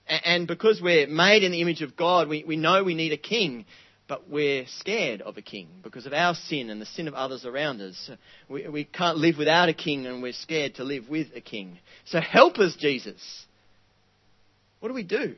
And 0.08 0.48
because 0.48 0.82
we're 0.82 1.08
made 1.08 1.44
in 1.44 1.52
the 1.52 1.62
image 1.62 1.82
of 1.82 1.96
God, 1.96 2.28
we, 2.28 2.44
we 2.46 2.58
know 2.58 2.84
we 2.84 2.96
need 2.96 3.14
a 3.14 3.18
king, 3.18 3.66
but 4.10 4.30
we're 4.30 4.66
scared 4.80 5.22
of 5.22 5.38
a 5.38 5.42
king 5.42 5.70
because 5.84 6.06
of 6.06 6.12
our 6.12 6.36
sin 6.36 6.70
and 6.70 6.82
the 6.82 6.86
sin 6.86 7.08
of 7.08 7.14
others 7.14 7.46
around 7.46 7.80
us. 7.80 8.10
We, 8.50 8.68
we 8.68 8.84
can't 8.84 9.18
live 9.18 9.38
without 9.38 9.70
a 9.70 9.74
king 9.74 10.06
and 10.06 10.22
we're 10.22 10.34
scared 10.34 10.76
to 10.76 10.84
live 10.84 11.08
with 11.08 11.28
a 11.34 11.40
king. 11.40 11.80
So 12.06 12.20
help 12.20 12.58
us, 12.58 12.76
Jesus. 12.78 13.46
What 14.82 14.90
do 14.90 14.96
we 14.96 15.04
do? 15.04 15.36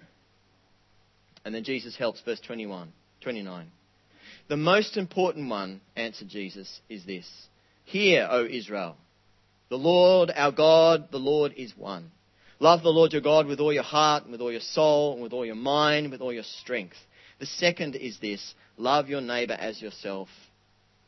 And 1.46 1.54
then 1.54 1.64
Jesus 1.64 1.96
helps, 1.96 2.22
verse 2.22 2.40
21, 2.40 2.92
29. 3.22 3.68
The 4.48 4.58
most 4.58 4.98
important 4.98 5.50
one, 5.50 5.82
answered 5.96 6.30
Jesus, 6.30 6.82
is 6.90 7.06
this 7.06 7.30
Hear, 7.86 8.28
O 8.32 8.46
Israel. 8.46 8.96
The 9.74 9.80
Lord 9.80 10.32
our 10.36 10.52
God, 10.52 11.08
the 11.10 11.18
Lord 11.18 11.54
is 11.58 11.76
one. 11.76 12.12
Love 12.60 12.84
the 12.84 12.90
Lord 12.90 13.12
your 13.12 13.24
God 13.24 13.48
with 13.48 13.60
all 13.60 13.74
your 13.74 13.82
heart, 13.82 14.22
and 14.22 14.32
with 14.32 14.40
all 14.40 14.52
your 14.52 14.62
soul, 14.62 15.14
and 15.14 15.24
with 15.24 15.34
all 15.34 15.48
your 15.48 15.56
mind, 15.56 16.06
and 16.06 16.12
with 16.12 16.22
all 16.22 16.32
your 16.32 16.44
strength. 16.44 16.98
The 17.40 17.48
second 17.48 17.96
is 17.96 18.20
this 18.20 18.54
love 18.78 19.10
your 19.10 19.20
neighbour 19.20 19.56
as 19.56 19.82
yourself. 19.82 20.28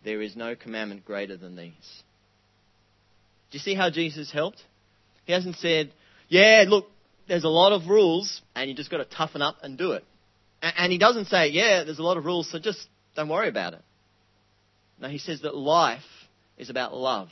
There 0.03 0.19
is 0.19 0.35
no 0.35 0.55
commandment 0.55 1.05
greater 1.05 1.37
than 1.37 1.55
these. 1.55 2.01
Do 3.51 3.57
you 3.57 3.59
see 3.59 3.75
how 3.75 3.91
Jesus 3.91 4.31
helped? 4.31 4.63
He 5.25 5.33
hasn't 5.33 5.57
said, 5.57 5.93
yeah, 6.27 6.63
look, 6.67 6.87
there's 7.27 7.43
a 7.43 7.49
lot 7.49 7.71
of 7.71 7.87
rules, 7.87 8.41
and 8.55 8.67
you 8.67 8.75
just 8.75 8.89
got 8.89 8.97
to 8.97 9.05
toughen 9.05 9.43
up 9.43 9.57
and 9.61 9.77
do 9.77 9.91
it. 9.91 10.03
And 10.63 10.91
he 10.91 10.97
doesn't 10.97 11.25
say, 11.25 11.49
yeah, 11.49 11.83
there's 11.83 11.99
a 11.99 12.03
lot 12.03 12.17
of 12.17 12.25
rules, 12.25 12.49
so 12.49 12.57
just 12.57 12.87
don't 13.15 13.29
worry 13.29 13.47
about 13.47 13.75
it. 13.75 13.83
No, 14.99 15.07
he 15.07 15.19
says 15.19 15.43
that 15.43 15.55
life 15.55 16.01
is 16.57 16.71
about 16.71 16.95
love. 16.95 17.29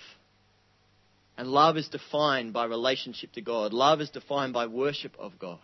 And 1.38 1.48
love 1.48 1.78
is 1.78 1.88
defined 1.88 2.54
by 2.54 2.66
relationship 2.66 3.34
to 3.34 3.42
God. 3.42 3.74
Love 3.74 4.02
is 4.02 4.10
defined 4.10 4.54
by 4.54 4.68
worship 4.68 5.16
of 5.18 5.40
God. 5.40 5.60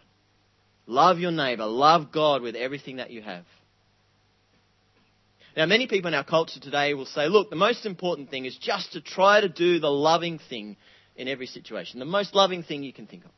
Love 0.88 1.20
your 1.20 1.32
neighbour. 1.32 1.66
Love 1.66 2.12
God 2.12 2.42
with 2.42 2.56
everything 2.56 2.98
that 2.98 3.12
you 3.12 3.22
have. 3.22 3.46
Now, 5.56 5.66
many 5.66 5.88
people 5.88 6.08
in 6.08 6.14
our 6.14 6.24
culture 6.24 6.60
today 6.60 6.94
will 6.94 7.06
say, 7.06 7.28
look, 7.28 7.50
the 7.50 7.56
most 7.56 7.86
important 7.86 8.30
thing 8.32 8.46
is 8.46 8.58
just 8.58 8.94
to 8.94 9.02
try 9.02 9.42
to 9.42 9.50
do 9.50 9.80
the 9.80 9.90
loving 9.90 10.40
thing 10.50 10.78
in 11.16 11.28
every 11.28 11.48
situation. 11.48 12.00
The 12.00 12.06
most 12.06 12.34
loving 12.34 12.64
thing 12.64 12.82
you 12.82 12.94
can 12.94 13.08
think 13.08 13.26
of. 13.26 13.32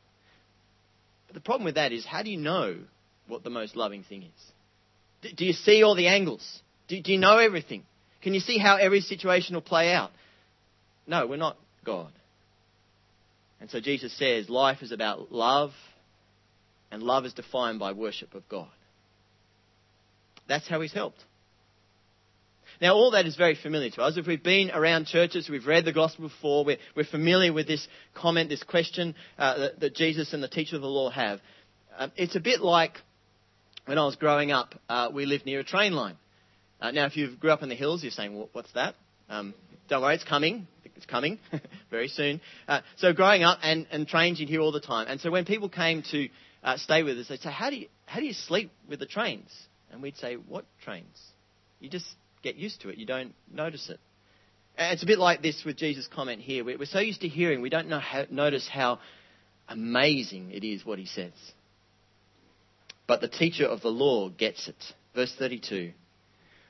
But 1.26 1.34
the 1.34 1.40
problem 1.40 1.64
with 1.64 1.74
that 1.74 1.92
is, 1.92 2.06
how 2.06 2.22
do 2.22 2.30
you 2.30 2.38
know 2.38 2.76
what 3.26 3.44
the 3.44 3.50
most 3.50 3.76
loving 3.76 4.04
thing 4.04 4.22
is? 4.22 5.34
Do 5.36 5.44
you 5.44 5.52
see 5.52 5.82
all 5.82 5.94
the 5.94 6.08
angles? 6.08 6.60
Do 6.88 7.00
you 7.04 7.18
know 7.18 7.38
everything? 7.38 7.84
Can 8.22 8.34
you 8.34 8.40
see 8.40 8.58
how 8.58 8.76
every 8.76 9.00
situation 9.00 9.54
will 9.54 9.62
play 9.62 9.92
out? 9.92 10.10
No, 11.06 11.26
we're 11.26 11.36
not 11.36 11.56
God. 11.84 12.12
And 13.62 13.70
so 13.70 13.78
Jesus 13.78 14.12
says 14.18 14.50
life 14.50 14.82
is 14.82 14.90
about 14.90 15.30
love, 15.30 15.70
and 16.90 17.00
love 17.00 17.24
is 17.24 17.32
defined 17.32 17.78
by 17.78 17.92
worship 17.92 18.34
of 18.34 18.48
God. 18.48 18.66
That's 20.48 20.66
how 20.66 20.80
he's 20.80 20.92
helped. 20.92 21.24
Now, 22.80 22.94
all 22.94 23.12
that 23.12 23.24
is 23.24 23.36
very 23.36 23.54
familiar 23.54 23.90
to 23.90 24.02
us. 24.02 24.16
If 24.16 24.26
we've 24.26 24.42
been 24.42 24.72
around 24.72 25.06
churches, 25.06 25.48
we've 25.48 25.64
read 25.64 25.84
the 25.84 25.92
gospel 25.92 26.26
before, 26.26 26.64
we're, 26.64 26.78
we're 26.96 27.04
familiar 27.04 27.52
with 27.52 27.68
this 27.68 27.86
comment, 28.14 28.48
this 28.48 28.64
question 28.64 29.14
uh, 29.38 29.56
that, 29.56 29.80
that, 29.80 29.94
Jesus 29.94 30.32
and 30.32 30.42
the 30.42 30.48
teacher 30.48 30.74
of 30.74 30.82
the 30.82 30.88
law 30.88 31.10
have. 31.10 31.38
Uh, 31.96 32.08
it's 32.16 32.34
a 32.34 32.40
bit 32.40 32.62
like 32.62 32.98
when 33.84 33.96
I 33.96 34.04
was 34.04 34.16
growing 34.16 34.50
up, 34.50 34.74
uh, 34.88 35.10
we 35.14 35.24
lived 35.24 35.46
near 35.46 35.60
a 35.60 35.64
train 35.64 35.92
line. 35.92 36.16
Uh, 36.80 36.90
now, 36.90 37.06
if 37.06 37.16
you 37.16 37.36
grew 37.36 37.52
up 37.52 37.62
in 37.62 37.68
the 37.68 37.76
hills, 37.76 38.02
you're 38.02 38.10
saying, 38.10 38.48
what's 38.50 38.72
that? 38.72 38.96
Um, 39.28 39.54
don't 39.92 40.00
worry, 40.00 40.14
it's 40.14 40.24
coming. 40.24 40.66
It's 40.96 41.04
coming 41.04 41.38
very 41.90 42.08
soon. 42.08 42.40
Uh, 42.66 42.80
so 42.96 43.12
growing 43.12 43.42
up 43.42 43.58
and, 43.62 43.86
and 43.90 44.08
trains 44.08 44.40
you'd 44.40 44.48
hear 44.48 44.60
all 44.60 44.72
the 44.72 44.80
time. 44.80 45.06
And 45.06 45.20
so 45.20 45.30
when 45.30 45.44
people 45.44 45.68
came 45.68 46.02
to 46.12 46.28
uh, 46.64 46.78
stay 46.78 47.02
with 47.02 47.18
us, 47.18 47.28
they'd 47.28 47.40
say, 47.40 47.50
how 47.50 47.68
do, 47.68 47.76
you, 47.76 47.88
how 48.06 48.18
do 48.18 48.24
you 48.24 48.32
sleep 48.32 48.72
with 48.88 49.00
the 49.00 49.06
trains? 49.06 49.50
And 49.90 50.00
we'd 50.00 50.16
say, 50.16 50.36
what 50.36 50.64
trains? 50.82 51.20
You 51.78 51.90
just 51.90 52.06
get 52.42 52.56
used 52.56 52.80
to 52.82 52.88
it. 52.88 52.96
You 52.96 53.04
don't 53.04 53.34
notice 53.52 53.90
it. 53.90 54.00
And 54.78 54.94
it's 54.94 55.02
a 55.02 55.06
bit 55.06 55.18
like 55.18 55.42
this 55.42 55.62
with 55.66 55.76
Jesus' 55.76 56.08
comment 56.08 56.40
here. 56.40 56.64
We're 56.64 56.86
so 56.86 57.00
used 57.00 57.20
to 57.20 57.28
hearing, 57.28 57.60
we 57.60 57.68
don't 57.68 57.90
how, 57.90 58.24
notice 58.30 58.66
how 58.66 58.98
amazing 59.68 60.52
it 60.52 60.64
is 60.64 60.86
what 60.86 60.98
he 60.98 61.04
says. 61.04 61.32
But 63.06 63.20
the 63.20 63.28
teacher 63.28 63.66
of 63.66 63.82
the 63.82 63.88
law 63.88 64.30
gets 64.30 64.68
it. 64.68 64.82
Verse 65.14 65.34
32. 65.38 65.92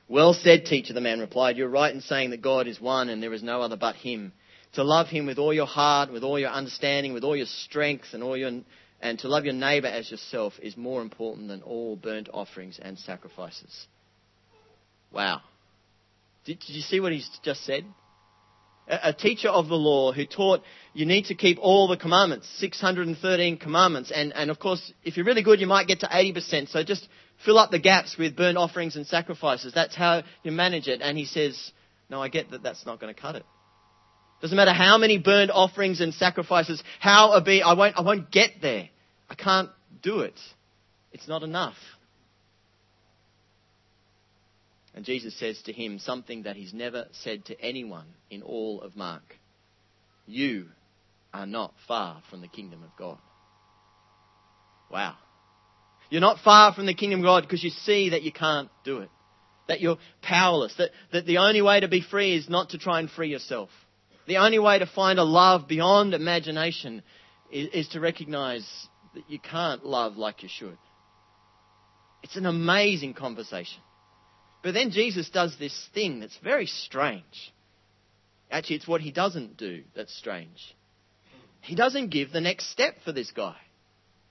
Well 0.07 0.33
said, 0.33 0.65
teacher, 0.65 0.93
the 0.93 1.01
man 1.01 1.19
replied. 1.19 1.57
You're 1.57 1.69
right 1.69 1.93
in 1.93 2.01
saying 2.01 2.31
that 2.31 2.41
God 2.41 2.67
is 2.67 2.79
one 2.79 3.09
and 3.09 3.21
there 3.23 3.33
is 3.33 3.43
no 3.43 3.61
other 3.61 3.77
but 3.77 3.95
him. 3.95 4.33
To 4.73 4.83
love 4.83 5.07
him 5.07 5.25
with 5.25 5.37
all 5.37 5.53
your 5.53 5.67
heart, 5.67 6.11
with 6.11 6.23
all 6.23 6.39
your 6.39 6.49
understanding, 6.49 7.13
with 7.13 7.23
all 7.23 7.35
your 7.35 7.45
strength, 7.45 8.07
and, 8.13 8.23
all 8.23 8.35
your, 8.35 8.51
and 9.01 9.19
to 9.19 9.27
love 9.27 9.45
your 9.45 9.53
neighbour 9.53 9.87
as 9.87 10.09
yourself 10.09 10.53
is 10.61 10.75
more 10.75 11.01
important 11.01 11.47
than 11.47 11.61
all 11.61 11.95
burnt 11.95 12.27
offerings 12.33 12.79
and 12.81 12.97
sacrifices. 12.97 13.87
Wow. 15.11 15.41
Did, 16.45 16.59
did 16.59 16.75
you 16.75 16.81
see 16.81 16.99
what 16.99 17.11
he's 17.11 17.29
just 17.43 17.63
said? 17.65 17.85
A, 18.87 19.13
teacher 19.13 19.47
of 19.47 19.69
the 19.69 19.75
law 19.75 20.11
who 20.11 20.25
taught 20.25 20.61
you 20.93 21.05
need 21.05 21.25
to 21.25 21.35
keep 21.35 21.57
all 21.61 21.87
the 21.87 21.95
commandments, 21.95 22.49
613 22.57 23.57
commandments. 23.57 24.11
And, 24.13 24.33
and 24.33 24.51
of 24.51 24.59
course, 24.59 24.91
if 25.03 25.15
you're 25.15 25.25
really 25.25 25.43
good, 25.43 25.61
you 25.61 25.67
might 25.67 25.87
get 25.87 26.01
to 26.01 26.07
80%. 26.07 26.69
So 26.69 26.83
just 26.83 27.07
fill 27.45 27.57
up 27.57 27.71
the 27.71 27.79
gaps 27.79 28.17
with 28.17 28.35
burnt 28.35 28.57
offerings 28.57 28.95
and 28.95 29.07
sacrifices. 29.07 29.73
That's 29.73 29.95
how 29.95 30.23
you 30.43 30.51
manage 30.51 30.87
it. 30.87 31.01
And 31.01 31.17
he 31.17 31.25
says, 31.25 31.71
no, 32.09 32.21
I 32.21 32.27
get 32.27 32.51
that 32.51 32.61
that's 32.61 32.85
not 32.85 32.99
going 32.99 33.13
to 33.13 33.19
cut 33.19 33.35
it. 33.35 33.45
Doesn't 34.41 34.57
matter 34.57 34.73
how 34.73 34.97
many 34.97 35.17
burnt 35.17 35.51
offerings 35.51 36.01
and 36.01 36.13
sacrifices, 36.13 36.83
how 36.99 37.31
a 37.31 37.41
be, 37.41 37.61
I 37.61 37.73
won't, 37.73 37.97
I 37.97 38.01
won't 38.01 38.29
get 38.29 38.61
there. 38.61 38.89
I 39.29 39.35
can't 39.35 39.69
do 40.01 40.19
it. 40.19 40.37
It's 41.13 41.29
not 41.29 41.43
enough. 41.43 41.77
And 44.95 45.05
Jesus 45.05 45.37
says 45.39 45.61
to 45.63 45.73
him 45.73 45.99
something 45.99 46.43
that 46.43 46.55
he's 46.55 46.73
never 46.73 47.07
said 47.23 47.45
to 47.45 47.59
anyone 47.59 48.07
in 48.29 48.43
all 48.43 48.81
of 48.81 48.95
Mark. 48.95 49.37
You 50.27 50.67
are 51.33 51.47
not 51.47 51.73
far 51.87 52.21
from 52.29 52.41
the 52.41 52.47
kingdom 52.47 52.83
of 52.83 52.89
God. 52.97 53.17
Wow. 54.91 55.15
You're 56.09 56.21
not 56.21 56.39
far 56.43 56.73
from 56.73 56.85
the 56.85 56.93
kingdom 56.93 57.21
of 57.21 57.25
God 57.25 57.43
because 57.43 57.63
you 57.63 57.71
see 57.71 58.09
that 58.09 58.21
you 58.21 58.31
can't 58.31 58.69
do 58.85 58.99
it. 58.99 59.09
That 59.67 59.81
you're 59.81 59.97
powerless. 60.21 60.75
That, 60.77 60.91
that 61.11 61.25
the 61.25 61.39
only 61.39 61.61
way 61.61 61.79
to 61.79 61.87
be 61.87 62.01
free 62.01 62.35
is 62.35 62.47
not 62.47 62.69
to 62.69 62.77
try 62.77 62.99
and 62.99 63.09
free 63.09 63.29
yourself. 63.29 63.69
The 64.27 64.37
only 64.37 64.59
way 64.59 64.77
to 64.79 64.85
find 64.85 65.17
a 65.17 65.23
love 65.23 65.67
beyond 65.67 66.13
imagination 66.13 67.01
is, 67.51 67.69
is 67.73 67.87
to 67.89 67.99
recognize 67.99 68.67
that 69.15 69.23
you 69.27 69.39
can't 69.39 69.85
love 69.85 70.17
like 70.17 70.43
you 70.43 70.49
should. 70.51 70.77
It's 72.21 72.35
an 72.35 72.45
amazing 72.45 73.15
conversation. 73.15 73.81
But 74.63 74.73
then 74.73 74.91
Jesus 74.91 75.29
does 75.29 75.55
this 75.59 75.89
thing 75.93 76.21
that's 76.21 76.37
very 76.41 76.65
strange. 76.65 77.53
Actually, 78.49 78.77
it's 78.77 78.87
what 78.87 79.01
he 79.01 79.11
doesn't 79.11 79.57
do 79.57 79.83
that's 79.95 80.15
strange. 80.15 80.75
He 81.61 81.75
doesn't 81.75 82.09
give 82.09 82.31
the 82.31 82.41
next 82.41 82.71
step 82.71 82.95
for 83.03 83.11
this 83.11 83.31
guy. 83.31 83.55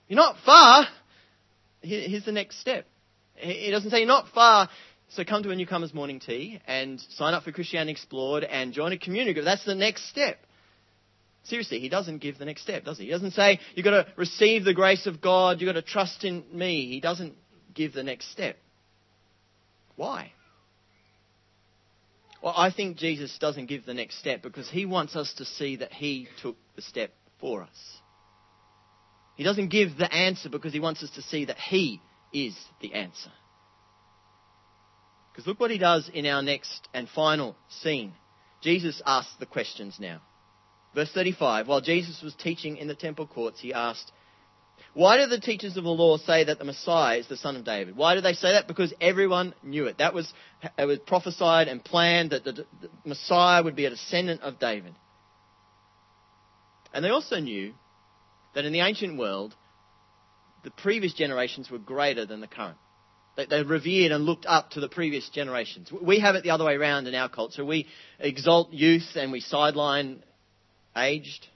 You're 0.07 0.17
not 0.17 0.37
far. 0.45 0.87
Here's 1.81 2.25
the 2.25 2.31
next 2.31 2.59
step. 2.59 2.85
He 3.35 3.71
doesn't 3.71 3.91
say, 3.91 3.99
You're 3.99 4.07
not 4.07 4.27
far. 4.33 4.69
So 5.09 5.23
come 5.23 5.43
to 5.43 5.51
a 5.51 5.55
newcomer's 5.55 5.93
morning 5.93 6.19
tea 6.19 6.59
and 6.65 6.99
sign 7.11 7.35
up 7.35 7.43
for 7.43 7.51
Christianity 7.51 7.91
Explored 7.91 8.43
and 8.43 8.73
join 8.73 8.91
a 8.91 8.97
community 8.97 9.33
group. 9.33 9.45
That's 9.45 9.65
the 9.65 9.75
next 9.75 10.09
step. 10.09 10.37
Seriously, 11.43 11.79
he 11.79 11.89
doesn't 11.89 12.19
give 12.19 12.39
the 12.39 12.45
next 12.45 12.61
step, 12.63 12.85
does 12.85 12.97
he? 12.97 13.05
He 13.05 13.11
doesn't 13.11 13.31
say, 13.31 13.59
You've 13.75 13.83
got 13.83 13.91
to 13.91 14.07
receive 14.15 14.63
the 14.63 14.73
grace 14.73 15.05
of 15.05 15.21
God, 15.21 15.59
you've 15.59 15.67
got 15.67 15.79
to 15.79 15.81
trust 15.81 16.23
in 16.23 16.43
me. 16.51 16.87
He 16.87 16.99
doesn't 16.99 17.35
give 17.73 17.93
the 17.93 18.03
next 18.03 18.31
step. 18.31 18.57
Why? 19.95 20.31
Well, 22.41 22.53
I 22.55 22.71
think 22.71 22.97
Jesus 22.97 23.37
doesn't 23.39 23.67
give 23.67 23.85
the 23.85 23.93
next 23.93 24.19
step 24.19 24.41
because 24.41 24.69
he 24.69 24.85
wants 24.85 25.15
us 25.15 25.33
to 25.37 25.45
see 25.45 25.77
that 25.77 25.93
he 25.93 26.27
took 26.41 26.57
the 26.75 26.81
step 26.81 27.11
for 27.39 27.63
us. 27.63 27.99
He 29.35 29.43
doesn't 29.43 29.69
give 29.69 29.97
the 29.97 30.13
answer 30.13 30.49
because 30.49 30.73
he 30.73 30.79
wants 30.79 31.01
us 31.03 31.09
to 31.11 31.21
see 31.21 31.45
that 31.45 31.57
he 31.57 32.01
is 32.33 32.55
the 32.81 32.93
answer. 32.93 33.31
Because 35.31 35.47
look 35.47 35.59
what 35.59 35.71
he 35.71 35.77
does 35.77 36.09
in 36.13 36.25
our 36.25 36.43
next 36.43 36.87
and 36.93 37.07
final 37.09 37.55
scene. 37.81 38.13
Jesus 38.61 39.01
asks 39.05 39.33
the 39.39 39.45
questions 39.45 39.97
now. 39.99 40.21
Verse 40.93 41.11
35 41.13 41.67
While 41.67 41.81
Jesus 41.81 42.21
was 42.21 42.35
teaching 42.35 42.77
in 42.77 42.87
the 42.87 42.95
temple 42.95 43.25
courts, 43.25 43.59
he 43.59 43.73
asked, 43.73 44.11
why 44.93 45.17
do 45.17 45.25
the 45.25 45.39
teachers 45.39 45.75
of 45.75 45.83
the 45.83 45.89
law 45.89 46.17
say 46.17 46.43
that 46.43 46.59
the 46.59 46.65
Messiah 46.65 47.17
is 47.17 47.27
the 47.27 47.37
son 47.37 47.55
of 47.55 47.65
David? 47.65 47.95
Why 47.95 48.13
do 48.13 48.21
they 48.21 48.33
say 48.33 48.51
that? 48.51 48.67
Because 48.67 48.93
everyone 49.01 49.55
knew 49.63 49.87
it. 49.87 49.97
That 49.97 50.13
was, 50.13 50.31
it 50.77 50.85
was 50.85 50.99
prophesied 50.99 51.67
and 51.67 51.83
planned 51.83 52.29
that 52.29 52.43
the, 52.43 52.51
the 52.51 52.65
Messiah 53.03 53.63
would 53.63 53.75
be 53.75 53.85
a 53.85 53.89
descendant 53.89 54.41
of 54.41 54.59
David. 54.59 54.93
And 56.93 57.03
they 57.03 57.09
also 57.09 57.39
knew 57.39 57.73
that 58.53 58.65
in 58.65 58.73
the 58.73 58.81
ancient 58.81 59.17
world, 59.17 59.55
the 60.63 60.69
previous 60.69 61.13
generations 61.13 61.71
were 61.71 61.79
greater 61.79 62.27
than 62.27 62.39
the 62.39 62.47
current. 62.47 62.77
They, 63.35 63.47
they 63.47 63.63
revered 63.63 64.11
and 64.11 64.25
looked 64.25 64.45
up 64.45 64.71
to 64.71 64.79
the 64.79 64.89
previous 64.89 65.27
generations. 65.29 65.91
We 65.91 66.19
have 66.19 66.35
it 66.35 66.43
the 66.43 66.51
other 66.51 66.65
way 66.65 66.75
around 66.75 67.07
in 67.07 67.15
our 67.15 67.29
culture. 67.29 67.65
We 67.65 67.87
exalt 68.19 68.71
youth 68.71 69.09
and 69.15 69.31
we 69.31 69.39
sideline 69.39 70.21
aged. 70.95 71.47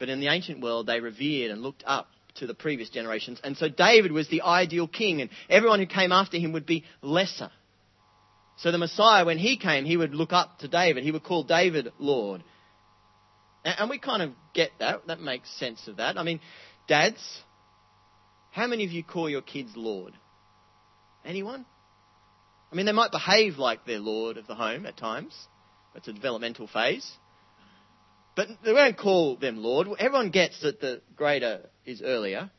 But 0.00 0.08
in 0.08 0.18
the 0.18 0.26
ancient 0.26 0.60
world, 0.60 0.88
they 0.88 0.98
revered 0.98 1.52
and 1.52 1.62
looked 1.62 1.84
up 1.86 2.08
to 2.36 2.46
the 2.46 2.54
previous 2.54 2.90
generations. 2.90 3.40
And 3.42 3.56
so 3.56 3.68
David 3.68 4.12
was 4.12 4.28
the 4.28 4.42
ideal 4.42 4.88
king, 4.88 5.20
and 5.20 5.30
everyone 5.48 5.80
who 5.80 5.86
came 5.86 6.12
after 6.12 6.38
him 6.38 6.52
would 6.52 6.66
be 6.66 6.84
lesser. 7.02 7.50
So 8.58 8.70
the 8.70 8.78
Messiah, 8.78 9.24
when 9.24 9.38
he 9.38 9.56
came, 9.56 9.84
he 9.84 9.96
would 9.96 10.14
look 10.14 10.32
up 10.32 10.58
to 10.58 10.68
David. 10.68 11.02
He 11.04 11.12
would 11.12 11.24
call 11.24 11.44
David 11.44 11.92
Lord. 11.98 12.44
And 13.64 13.88
we 13.88 13.98
kind 13.98 14.22
of 14.22 14.32
get 14.54 14.70
that. 14.80 15.06
That 15.06 15.20
makes 15.20 15.50
sense 15.58 15.86
of 15.88 15.96
that. 15.96 16.18
I 16.18 16.22
mean, 16.22 16.40
dads, 16.88 17.42
how 18.50 18.66
many 18.66 18.84
of 18.84 18.90
you 18.90 19.02
call 19.02 19.30
your 19.30 19.42
kids 19.42 19.70
Lord? 19.76 20.14
Anyone? 21.24 21.64
I 22.72 22.74
mean, 22.74 22.86
they 22.86 22.92
might 22.92 23.10
behave 23.10 23.58
like 23.58 23.84
they're 23.84 23.98
Lord 23.98 24.36
of 24.36 24.46
the 24.46 24.54
home 24.54 24.86
at 24.86 24.96
times. 24.96 25.34
That's 25.94 26.08
a 26.08 26.12
developmental 26.12 26.66
phase. 26.66 27.10
But 28.40 28.48
they 28.64 28.72
won't 28.72 28.96
call 28.96 29.36
them 29.36 29.62
Lord. 29.62 29.86
Everyone 29.98 30.30
gets 30.30 30.62
that 30.62 30.80
the 30.80 31.02
greater 31.14 31.60
is 31.84 32.00
earlier. 32.00 32.50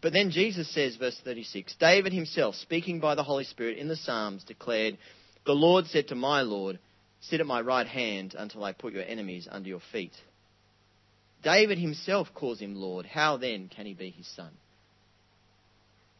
But 0.00 0.12
then 0.12 0.32
Jesus 0.32 0.68
says, 0.74 0.96
verse 0.96 1.16
36, 1.22 1.76
David 1.78 2.12
himself, 2.12 2.56
speaking 2.56 2.98
by 2.98 3.14
the 3.14 3.22
Holy 3.22 3.44
Spirit 3.44 3.78
in 3.78 3.86
the 3.86 3.94
Psalms, 3.94 4.42
declared, 4.42 4.98
The 5.44 5.52
Lord 5.52 5.86
said 5.86 6.08
to 6.08 6.16
my 6.16 6.40
Lord, 6.42 6.80
Sit 7.20 7.38
at 7.38 7.46
my 7.46 7.60
right 7.60 7.86
hand 7.86 8.34
until 8.36 8.64
I 8.64 8.72
put 8.72 8.94
your 8.94 9.04
enemies 9.04 9.46
under 9.48 9.68
your 9.68 9.80
feet. 9.92 10.10
David 11.44 11.78
himself 11.78 12.34
calls 12.34 12.58
him 12.58 12.74
Lord. 12.74 13.06
How 13.06 13.36
then 13.36 13.68
can 13.68 13.86
he 13.86 13.94
be 13.94 14.10
his 14.10 14.26
son? 14.26 14.50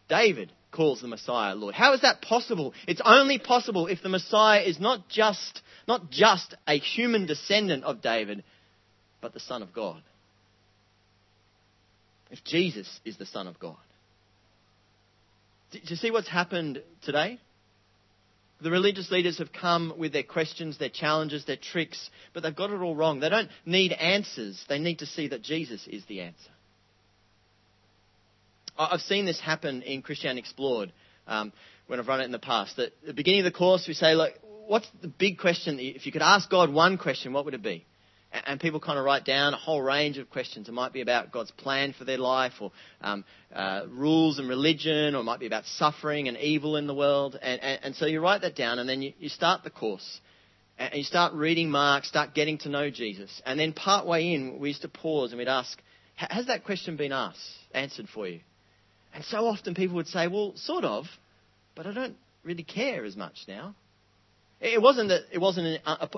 David 0.08 0.52
calls 0.70 1.00
the 1.00 1.08
Messiah 1.08 1.56
Lord. 1.56 1.74
How 1.74 1.92
is 1.94 2.02
that 2.02 2.22
possible? 2.22 2.72
It's 2.86 3.02
only 3.04 3.40
possible 3.40 3.88
if 3.88 4.00
the 4.04 4.08
Messiah 4.08 4.60
is 4.60 4.78
not 4.78 5.08
just, 5.08 5.60
not 5.88 6.08
just 6.12 6.54
a 6.68 6.78
human 6.78 7.26
descendant 7.26 7.82
of 7.82 8.00
David, 8.00 8.44
but 9.26 9.34
the 9.34 9.40
Son 9.40 9.60
of 9.60 9.72
God. 9.72 10.00
If 12.30 12.44
Jesus 12.44 13.00
is 13.04 13.16
the 13.16 13.26
Son 13.26 13.48
of 13.48 13.58
God. 13.58 13.74
Do 15.72 15.80
you 15.82 15.96
see 15.96 16.12
what's 16.12 16.28
happened 16.28 16.80
today? 17.02 17.40
The 18.60 18.70
religious 18.70 19.10
leaders 19.10 19.38
have 19.38 19.52
come 19.52 19.94
with 19.98 20.12
their 20.12 20.22
questions, 20.22 20.78
their 20.78 20.90
challenges, 20.90 21.44
their 21.44 21.56
tricks, 21.56 22.08
but 22.32 22.44
they've 22.44 22.54
got 22.54 22.70
it 22.70 22.80
all 22.80 22.94
wrong. 22.94 23.18
They 23.18 23.28
don't 23.28 23.50
need 23.64 23.90
answers. 23.90 24.64
They 24.68 24.78
need 24.78 25.00
to 25.00 25.06
see 25.06 25.26
that 25.26 25.42
Jesus 25.42 25.84
is 25.88 26.04
the 26.04 26.20
answer. 26.20 26.50
I've 28.78 29.00
seen 29.00 29.24
this 29.24 29.40
happen 29.40 29.82
in 29.82 30.02
Christianity 30.02 30.38
Explored 30.38 30.92
um, 31.26 31.52
when 31.88 31.98
I've 31.98 32.06
run 32.06 32.20
it 32.20 32.26
in 32.26 32.32
the 32.32 32.38
past. 32.38 32.76
That 32.76 32.92
at 33.02 33.06
the 33.06 33.12
beginning 33.12 33.40
of 33.40 33.52
the 33.52 33.58
course, 33.58 33.86
we 33.88 33.94
say, 33.94 34.14
look, 34.14 34.34
what's 34.68 34.86
the 35.02 35.08
big 35.08 35.38
question? 35.40 35.78
If 35.80 36.06
you 36.06 36.12
could 36.12 36.22
ask 36.22 36.48
God 36.48 36.72
one 36.72 36.96
question, 36.96 37.32
what 37.32 37.44
would 37.44 37.54
it 37.54 37.62
be? 37.64 37.84
And 38.32 38.60
people 38.60 38.80
kind 38.80 38.98
of 38.98 39.04
write 39.04 39.24
down 39.24 39.54
a 39.54 39.56
whole 39.56 39.80
range 39.80 40.18
of 40.18 40.28
questions. 40.30 40.68
It 40.68 40.72
might 40.72 40.92
be 40.92 41.00
about 41.00 41.32
God's 41.32 41.50
plan 41.52 41.94
for 41.96 42.04
their 42.04 42.18
life, 42.18 42.52
or 42.60 42.72
um, 43.00 43.24
uh, 43.54 43.82
rules 43.88 44.38
and 44.38 44.48
religion, 44.48 45.14
or 45.14 45.20
it 45.20 45.24
might 45.24 45.40
be 45.40 45.46
about 45.46 45.64
suffering 45.64 46.28
and 46.28 46.36
evil 46.36 46.76
in 46.76 46.86
the 46.86 46.94
world. 46.94 47.38
And, 47.40 47.60
and, 47.62 47.80
and 47.82 47.96
so 47.96 48.06
you 48.06 48.20
write 48.20 48.42
that 48.42 48.56
down, 48.56 48.78
and 48.78 48.88
then 48.88 49.02
you, 49.02 49.12
you 49.18 49.28
start 49.28 49.64
the 49.64 49.70
course. 49.70 50.20
And 50.78 50.94
you 50.94 51.04
start 51.04 51.32
reading 51.32 51.70
Mark, 51.70 52.04
start 52.04 52.34
getting 52.34 52.58
to 52.58 52.68
know 52.68 52.90
Jesus. 52.90 53.40
And 53.46 53.58
then 53.58 53.72
part 53.72 54.06
way 54.06 54.34
in, 54.34 54.58
we 54.58 54.68
used 54.68 54.82
to 54.82 54.88
pause 54.88 55.32
and 55.32 55.38
we'd 55.38 55.48
ask, 55.48 55.78
Has 56.16 56.46
that 56.46 56.64
question 56.64 56.96
been 56.96 57.12
asked, 57.12 57.40
answered 57.72 58.08
for 58.12 58.28
you? 58.28 58.40
And 59.14 59.24
so 59.24 59.46
often 59.46 59.74
people 59.74 59.96
would 59.96 60.08
say, 60.08 60.26
Well, 60.28 60.52
sort 60.56 60.84
of, 60.84 61.06
but 61.74 61.86
I 61.86 61.94
don't 61.94 62.16
really 62.44 62.62
care 62.62 63.06
as 63.06 63.16
much 63.16 63.36
now. 63.48 63.74
It 64.60 64.80
wasn't 64.80 65.08
that 65.08 65.22
it 65.32 65.38
wasn't 65.38 65.80
a, 65.84 66.04
a, 66.04 66.10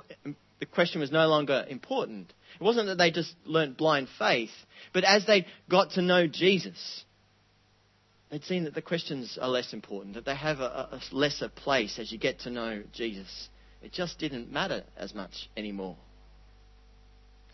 the 0.61 0.67
question 0.67 1.01
was 1.01 1.11
no 1.11 1.27
longer 1.29 1.65
important. 1.69 2.33
It 2.59 2.63
wasn't 2.63 2.87
that 2.87 2.99
they 2.99 3.11
just 3.11 3.35
learnt 3.45 3.77
blind 3.77 4.09
faith, 4.19 4.51
but 4.93 5.05
as 5.05 5.27
they 5.27 5.47
got 5.71 5.93
to 5.93 6.03
know 6.03 6.27
Jesus, 6.27 7.05
they'd 8.31 8.45
seen 8.45 8.65
that 8.65 8.75
the 8.75 8.83
questions 8.83 9.39
are 9.41 9.49
less 9.49 9.73
important, 9.73 10.15
that 10.15 10.25
they 10.25 10.35
have 10.35 10.61
a, 10.61 10.89
a 10.93 11.01
lesser 11.13 11.49
place 11.49 11.99
as 11.99 12.11
you 12.11 12.19
get 12.19 12.41
to 12.41 12.51
know 12.51 12.83
Jesus. 12.93 13.49
It 13.83 13.93
just 13.93 14.19
didn't 14.19 14.51
matter 14.51 14.83
as 14.97 15.15
much 15.15 15.49
anymore. 15.57 15.97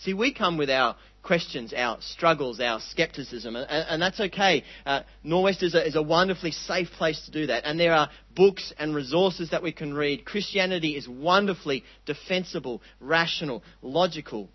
See, 0.04 0.12
we 0.12 0.34
come 0.34 0.58
with 0.58 0.68
our 0.68 0.96
questions, 1.22 1.72
our 1.74 1.96
struggles, 2.02 2.60
our 2.60 2.78
skepticism, 2.90 3.56
and, 3.56 3.66
and 3.70 4.02
that's 4.02 4.20
okay. 4.20 4.62
Uh, 4.84 5.00
Norwest 5.24 5.62
is 5.62 5.74
a, 5.74 5.86
is 5.86 5.96
a 5.96 6.02
wonderfully 6.02 6.50
safe 6.50 6.90
place 6.90 7.24
to 7.24 7.30
do 7.30 7.46
that, 7.46 7.64
and 7.64 7.80
there 7.80 7.94
are 7.94 8.10
books 8.36 8.74
and 8.78 8.94
resources 8.94 9.50
that 9.50 9.62
we 9.62 9.72
can 9.72 9.94
read. 9.94 10.26
Christianity 10.26 10.94
is 10.94 11.08
wonderfully 11.08 11.84
defensible, 12.04 12.82
rational, 13.00 13.62
logical. 13.80 14.50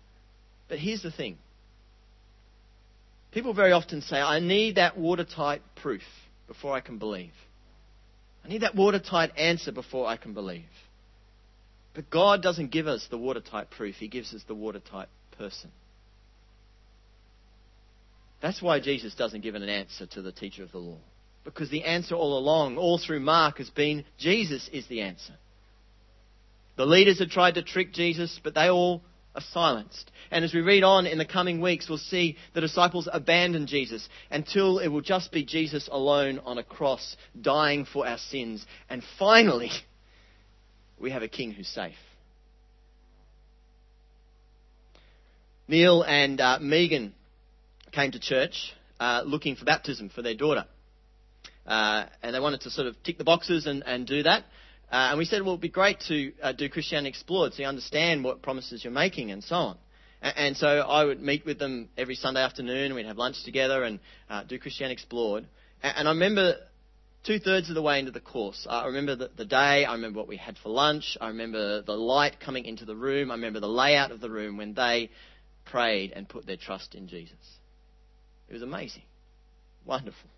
But 0.68 0.78
here's 0.78 1.02
the 1.02 1.10
thing 1.10 1.38
people 3.32 3.52
very 3.52 3.72
often 3.72 4.00
say, 4.00 4.20
I 4.20 4.38
need 4.38 4.76
that 4.76 4.96
watertight 4.96 5.62
proof 5.82 6.02
before 6.46 6.72
I 6.74 6.80
can 6.80 6.98
believe. 6.98 7.32
I 8.44 8.48
need 8.48 8.62
that 8.62 8.76
watertight 8.76 9.36
answer 9.36 9.72
before 9.72 10.06
I 10.06 10.16
can 10.16 10.32
believe. 10.32 10.64
But 11.92 12.08
God 12.08 12.40
doesn't 12.40 12.70
give 12.70 12.86
us 12.86 13.04
the 13.10 13.18
watertight 13.18 13.70
proof, 13.70 13.96
He 13.96 14.06
gives 14.06 14.32
us 14.32 14.44
the 14.46 14.54
watertight 14.54 15.08
person. 15.40 15.70
That's 18.42 18.60
why 18.60 18.78
Jesus 18.80 19.14
doesn't 19.14 19.40
give 19.40 19.54
an 19.54 19.62
answer 19.62 20.06
to 20.06 20.22
the 20.22 20.32
teacher 20.32 20.62
of 20.62 20.72
the 20.72 20.78
law. 20.78 20.98
Because 21.44 21.70
the 21.70 21.84
answer 21.84 22.14
all 22.14 22.38
along, 22.38 22.76
all 22.76 22.98
through 22.98 23.20
Mark, 23.20 23.56
has 23.56 23.70
been 23.70 24.04
Jesus 24.18 24.68
is 24.70 24.86
the 24.88 25.00
answer. 25.00 25.32
The 26.76 26.84
leaders 26.84 27.18
had 27.18 27.30
tried 27.30 27.54
to 27.54 27.62
trick 27.62 27.92
Jesus, 27.92 28.38
but 28.44 28.54
they 28.54 28.68
all 28.68 29.02
are 29.34 29.42
silenced. 29.52 30.10
And 30.30 30.44
as 30.44 30.52
we 30.52 30.60
read 30.60 30.82
on 30.82 31.06
in 31.06 31.16
the 31.16 31.24
coming 31.24 31.62
weeks, 31.62 31.88
we'll 31.88 31.98
see 31.98 32.36
the 32.54 32.60
disciples 32.60 33.08
abandon 33.10 33.66
Jesus 33.66 34.06
until 34.30 34.78
it 34.78 34.88
will 34.88 35.00
just 35.00 35.32
be 35.32 35.42
Jesus 35.42 35.88
alone 35.90 36.38
on 36.44 36.58
a 36.58 36.62
cross, 36.62 37.16
dying 37.40 37.86
for 37.90 38.06
our 38.06 38.18
sins. 38.18 38.64
And 38.90 39.02
finally, 39.18 39.70
we 40.98 41.10
have 41.10 41.22
a 41.22 41.28
king 41.28 41.52
who's 41.52 41.68
safe. 41.68 41.94
Neil 45.70 46.02
and 46.02 46.40
uh, 46.40 46.58
Megan 46.60 47.14
came 47.92 48.10
to 48.10 48.18
church 48.18 48.74
uh, 48.98 49.22
looking 49.24 49.54
for 49.54 49.64
baptism 49.64 50.08
for 50.08 50.20
their 50.20 50.34
daughter. 50.34 50.64
Uh, 51.64 52.06
and 52.24 52.34
they 52.34 52.40
wanted 52.40 52.62
to 52.62 52.70
sort 52.70 52.88
of 52.88 53.00
tick 53.04 53.18
the 53.18 53.24
boxes 53.24 53.66
and, 53.66 53.84
and 53.86 54.04
do 54.04 54.24
that. 54.24 54.42
Uh, 54.90 55.10
and 55.10 55.18
we 55.18 55.24
said, 55.24 55.42
well, 55.42 55.52
it'd 55.52 55.60
be 55.60 55.68
great 55.68 56.00
to 56.08 56.32
uh, 56.42 56.50
do 56.50 56.68
Christianity 56.68 57.10
Explored 57.10 57.54
so 57.54 57.62
you 57.62 57.68
understand 57.68 58.24
what 58.24 58.42
promises 58.42 58.82
you're 58.82 58.92
making 58.92 59.30
and 59.30 59.44
so 59.44 59.54
on. 59.54 59.78
And, 60.20 60.56
so 60.56 60.66
I 60.66 61.04
would 61.04 61.22
meet 61.22 61.46
with 61.46 61.60
them 61.60 61.88
every 61.96 62.16
Sunday 62.16 62.42
afternoon, 62.42 62.94
we'd 62.94 63.06
have 63.06 63.16
lunch 63.16 63.44
together 63.44 63.84
and 63.84 64.00
uh, 64.28 64.42
do 64.42 64.58
Christianity 64.58 64.94
Explored. 64.94 65.46
And, 65.84 65.98
and 65.98 66.08
I 66.08 66.10
remember 66.10 66.56
two 67.24 67.38
thirds 67.38 67.68
of 67.68 67.74
the 67.74 67.82
way 67.82 68.00
into 68.00 68.10
the 68.10 68.20
course. 68.20 68.66
I 68.68 68.86
remember 68.86 69.14
the, 69.14 69.30
the, 69.36 69.44
day, 69.44 69.84
I 69.84 69.92
remember 69.92 70.18
what 70.18 70.28
we 70.28 70.36
had 70.36 70.58
for 70.58 70.70
lunch, 70.70 71.16
I 71.20 71.28
remember 71.28 71.82
the 71.82 71.92
light 71.92 72.40
coming 72.40 72.64
into 72.64 72.84
the 72.84 72.96
room, 72.96 73.30
I 73.30 73.34
remember 73.34 73.60
the 73.60 73.68
layout 73.68 74.10
of 74.10 74.20
the 74.20 74.30
room 74.30 74.56
when 74.56 74.74
they 74.74 75.10
prayed 75.70 76.12
and 76.12 76.28
put 76.28 76.46
their 76.46 76.56
trust 76.56 76.94
in 76.94 77.08
Jesus. 77.08 77.36
It 78.48 78.52
was 78.52 78.62
amazing. 78.62 79.02
Wonderful. 79.86 80.28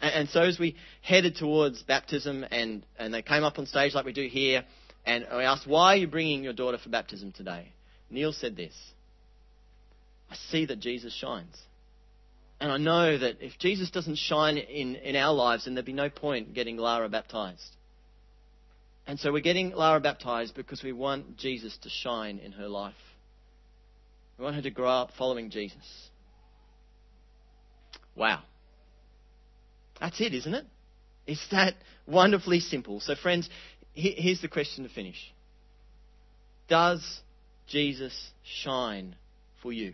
And, 0.00 0.14
and 0.14 0.28
so 0.28 0.42
as 0.42 0.58
we 0.58 0.76
headed 1.02 1.36
towards 1.36 1.82
baptism 1.82 2.44
and, 2.50 2.84
and 2.98 3.12
they 3.12 3.22
came 3.22 3.44
up 3.44 3.58
on 3.58 3.66
stage 3.66 3.94
like 3.94 4.04
we 4.04 4.12
do 4.12 4.28
here, 4.28 4.64
and 5.06 5.26
I 5.30 5.44
asked, 5.44 5.66
why 5.66 5.94
are 5.94 5.96
you 5.96 6.06
bringing 6.06 6.44
your 6.44 6.52
daughter 6.52 6.78
for 6.78 6.90
baptism 6.90 7.32
today? 7.32 7.72
Neil 8.10 8.32
said 8.32 8.56
this. 8.56 8.74
I 10.30 10.36
see 10.50 10.66
that 10.66 10.78
Jesus 10.78 11.14
shines. 11.14 11.56
And 12.60 12.70
I 12.70 12.76
know 12.76 13.16
that 13.16 13.38
if 13.40 13.58
Jesus 13.58 13.90
doesn't 13.90 14.18
shine 14.18 14.58
in, 14.58 14.96
in 14.96 15.16
our 15.16 15.32
lives, 15.32 15.64
then 15.64 15.74
there'd 15.74 15.86
be 15.86 15.94
no 15.94 16.10
point 16.10 16.52
getting 16.52 16.76
Lara 16.76 17.08
baptized. 17.08 17.76
And 19.06 19.18
so 19.18 19.32
we're 19.32 19.40
getting 19.40 19.70
Lara 19.70 19.98
baptized 19.98 20.54
because 20.54 20.82
we 20.82 20.92
want 20.92 21.38
Jesus 21.38 21.76
to 21.82 21.88
shine 21.88 22.38
in 22.38 22.52
her 22.52 22.68
life. 22.68 22.94
We 24.40 24.44
want 24.44 24.56
her 24.56 24.62
to 24.62 24.70
grow 24.70 24.88
up 24.88 25.10
following 25.18 25.50
Jesus. 25.50 26.10
Wow. 28.16 28.40
That's 30.00 30.18
it, 30.18 30.32
isn't 30.32 30.54
it? 30.54 30.64
It's 31.26 31.46
that 31.50 31.74
wonderfully 32.06 32.60
simple. 32.60 33.00
So, 33.00 33.14
friends, 33.16 33.50
here's 33.92 34.40
the 34.40 34.48
question 34.48 34.84
to 34.84 34.90
finish 34.90 35.34
Does 36.68 37.20
Jesus 37.68 38.30
shine 38.42 39.14
for 39.62 39.74
you? 39.74 39.92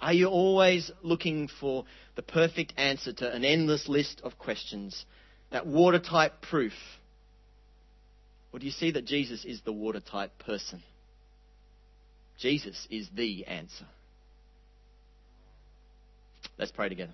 Are 0.00 0.14
you 0.14 0.28
always 0.28 0.90
looking 1.02 1.50
for 1.60 1.84
the 2.16 2.22
perfect 2.22 2.72
answer 2.78 3.12
to 3.12 3.30
an 3.30 3.44
endless 3.44 3.90
list 3.90 4.22
of 4.24 4.38
questions, 4.38 5.04
that 5.50 5.66
watertight 5.66 6.40
proof? 6.40 6.72
Or 8.54 8.58
do 8.58 8.64
you 8.64 8.72
see 8.72 8.92
that 8.92 9.04
Jesus 9.04 9.44
is 9.44 9.60
the 9.60 9.72
watertight 9.72 10.38
person? 10.38 10.82
Jesus 12.42 12.88
is 12.90 13.08
the 13.14 13.46
answer. 13.46 13.86
Let's 16.58 16.72
pray 16.72 16.88
together. 16.88 17.12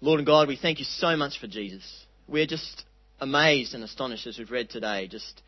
Lord 0.00 0.18
and 0.18 0.26
God, 0.26 0.48
we 0.48 0.56
thank 0.56 0.80
you 0.80 0.84
so 0.84 1.16
much 1.16 1.38
for 1.40 1.46
Jesus. 1.46 2.06
We're 2.26 2.48
just 2.48 2.84
amazed 3.20 3.74
and 3.74 3.84
astonished 3.84 4.26
as 4.26 4.36
we've 4.36 4.50
read 4.50 4.68
today, 4.68 5.06
just 5.06 5.42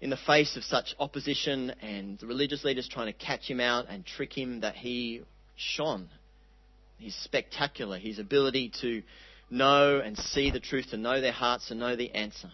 in 0.00 0.10
the 0.10 0.16
face 0.16 0.56
of 0.56 0.64
such 0.64 0.96
opposition 0.98 1.70
and 1.82 2.18
the 2.18 2.26
religious 2.26 2.64
leaders 2.64 2.88
trying 2.88 3.06
to 3.06 3.12
catch 3.12 3.48
him 3.48 3.60
out 3.60 3.86
and 3.88 4.04
trick 4.04 4.36
him, 4.36 4.62
that 4.62 4.74
he 4.74 5.22
shone. 5.54 6.08
He's 6.98 7.14
spectacular. 7.14 7.96
His 7.96 8.18
ability 8.18 8.72
to 8.80 9.04
know 9.50 10.00
and 10.04 10.18
see 10.18 10.50
the 10.50 10.58
truth, 10.58 10.90
to 10.90 10.96
know 10.96 11.20
their 11.20 11.30
hearts, 11.30 11.70
and 11.70 11.78
know 11.78 11.94
the 11.94 12.10
answer. 12.10 12.50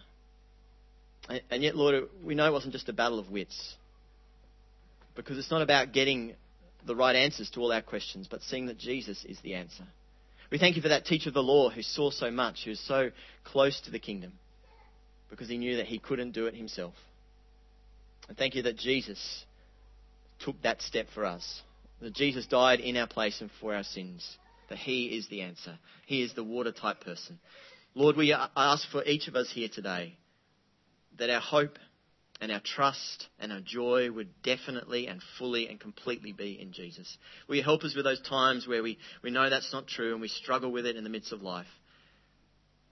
And 1.49 1.63
yet, 1.63 1.75
Lord, 1.75 2.09
we 2.23 2.35
know 2.35 2.45
it 2.45 2.53
wasn't 2.53 2.73
just 2.73 2.89
a 2.89 2.93
battle 2.93 3.17
of 3.17 3.31
wits 3.31 3.75
because 5.15 5.37
it's 5.37 5.51
not 5.51 5.61
about 5.61 5.91
getting 5.91 6.35
the 6.85 6.95
right 6.95 7.15
answers 7.15 7.49
to 7.51 7.59
all 7.59 7.71
our 7.71 7.81
questions, 7.81 8.27
but 8.29 8.41
seeing 8.41 8.67
that 8.67 8.77
Jesus 8.77 9.25
is 9.25 9.39
the 9.41 9.55
answer. 9.55 9.83
We 10.51 10.57
thank 10.57 10.75
you 10.75 10.81
for 10.81 10.89
that 10.89 11.05
teacher 11.05 11.29
of 11.29 11.35
the 11.35 11.43
law 11.43 11.69
who 11.69 11.81
saw 11.81 12.09
so 12.09 12.31
much, 12.31 12.63
who 12.63 12.71
was 12.71 12.79
so 12.79 13.11
close 13.43 13.79
to 13.81 13.91
the 13.91 13.99
kingdom, 13.99 14.33
because 15.29 15.49
he 15.49 15.57
knew 15.57 15.77
that 15.77 15.85
he 15.85 15.99
couldn't 15.99 16.31
do 16.31 16.47
it 16.47 16.55
himself. 16.55 16.95
And 18.27 18.37
thank 18.37 18.55
you 18.55 18.63
that 18.63 18.77
Jesus 18.77 19.45
took 20.39 20.61
that 20.61 20.81
step 20.81 21.07
for 21.13 21.25
us, 21.25 21.61
that 22.01 22.13
Jesus 22.13 22.47
died 22.47 22.79
in 22.79 22.97
our 22.97 23.07
place 23.07 23.41
and 23.41 23.49
for 23.59 23.75
our 23.75 23.83
sins, 23.83 24.37
that 24.69 24.77
he 24.77 25.07
is 25.07 25.27
the 25.27 25.41
answer. 25.41 25.77
He 26.05 26.21
is 26.21 26.33
the 26.33 26.43
watertight 26.43 27.01
person. 27.01 27.39
Lord, 27.93 28.15
we 28.15 28.33
ask 28.33 28.89
for 28.89 29.03
each 29.03 29.27
of 29.27 29.35
us 29.35 29.51
here 29.51 29.67
today 29.67 30.15
that 31.17 31.29
our 31.29 31.41
hope 31.41 31.77
and 32.41 32.51
our 32.51 32.61
trust 32.61 33.27
and 33.39 33.51
our 33.51 33.59
joy 33.59 34.09
would 34.11 34.41
definitely 34.43 35.07
and 35.07 35.21
fully 35.37 35.67
and 35.67 35.79
completely 35.79 36.31
be 36.31 36.59
in 36.59 36.71
Jesus. 36.71 37.17
Will 37.47 37.57
you 37.57 37.63
help 37.63 37.83
us 37.83 37.95
with 37.95 38.05
those 38.05 38.21
times 38.21 38.67
where 38.67 38.81
we, 38.81 38.97
we 39.21 39.31
know 39.31 39.49
that's 39.49 39.73
not 39.73 39.87
true 39.87 40.13
and 40.13 40.21
we 40.21 40.29
struggle 40.29 40.71
with 40.71 40.85
it 40.85 40.95
in 40.95 41.03
the 41.03 41.09
midst 41.09 41.33
of 41.33 41.41
life? 41.41 41.67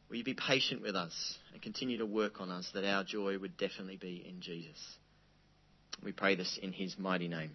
Will 0.09 0.17
you 0.17 0.23
be 0.23 0.33
patient 0.33 0.81
with 0.81 0.95
us 0.95 1.37
and 1.53 1.61
continue 1.61 1.97
to 1.97 2.05
work 2.05 2.39
on 2.39 2.49
us 2.49 2.69
that 2.73 2.85
our 2.85 3.03
joy 3.03 3.37
would 3.37 3.57
definitely 3.57 3.97
be 3.97 4.25
in 4.27 4.41
Jesus? 4.41 4.77
We 6.03 6.11
pray 6.11 6.35
this 6.35 6.59
in 6.61 6.71
his 6.71 6.97
mighty 6.97 7.27
name. 7.27 7.51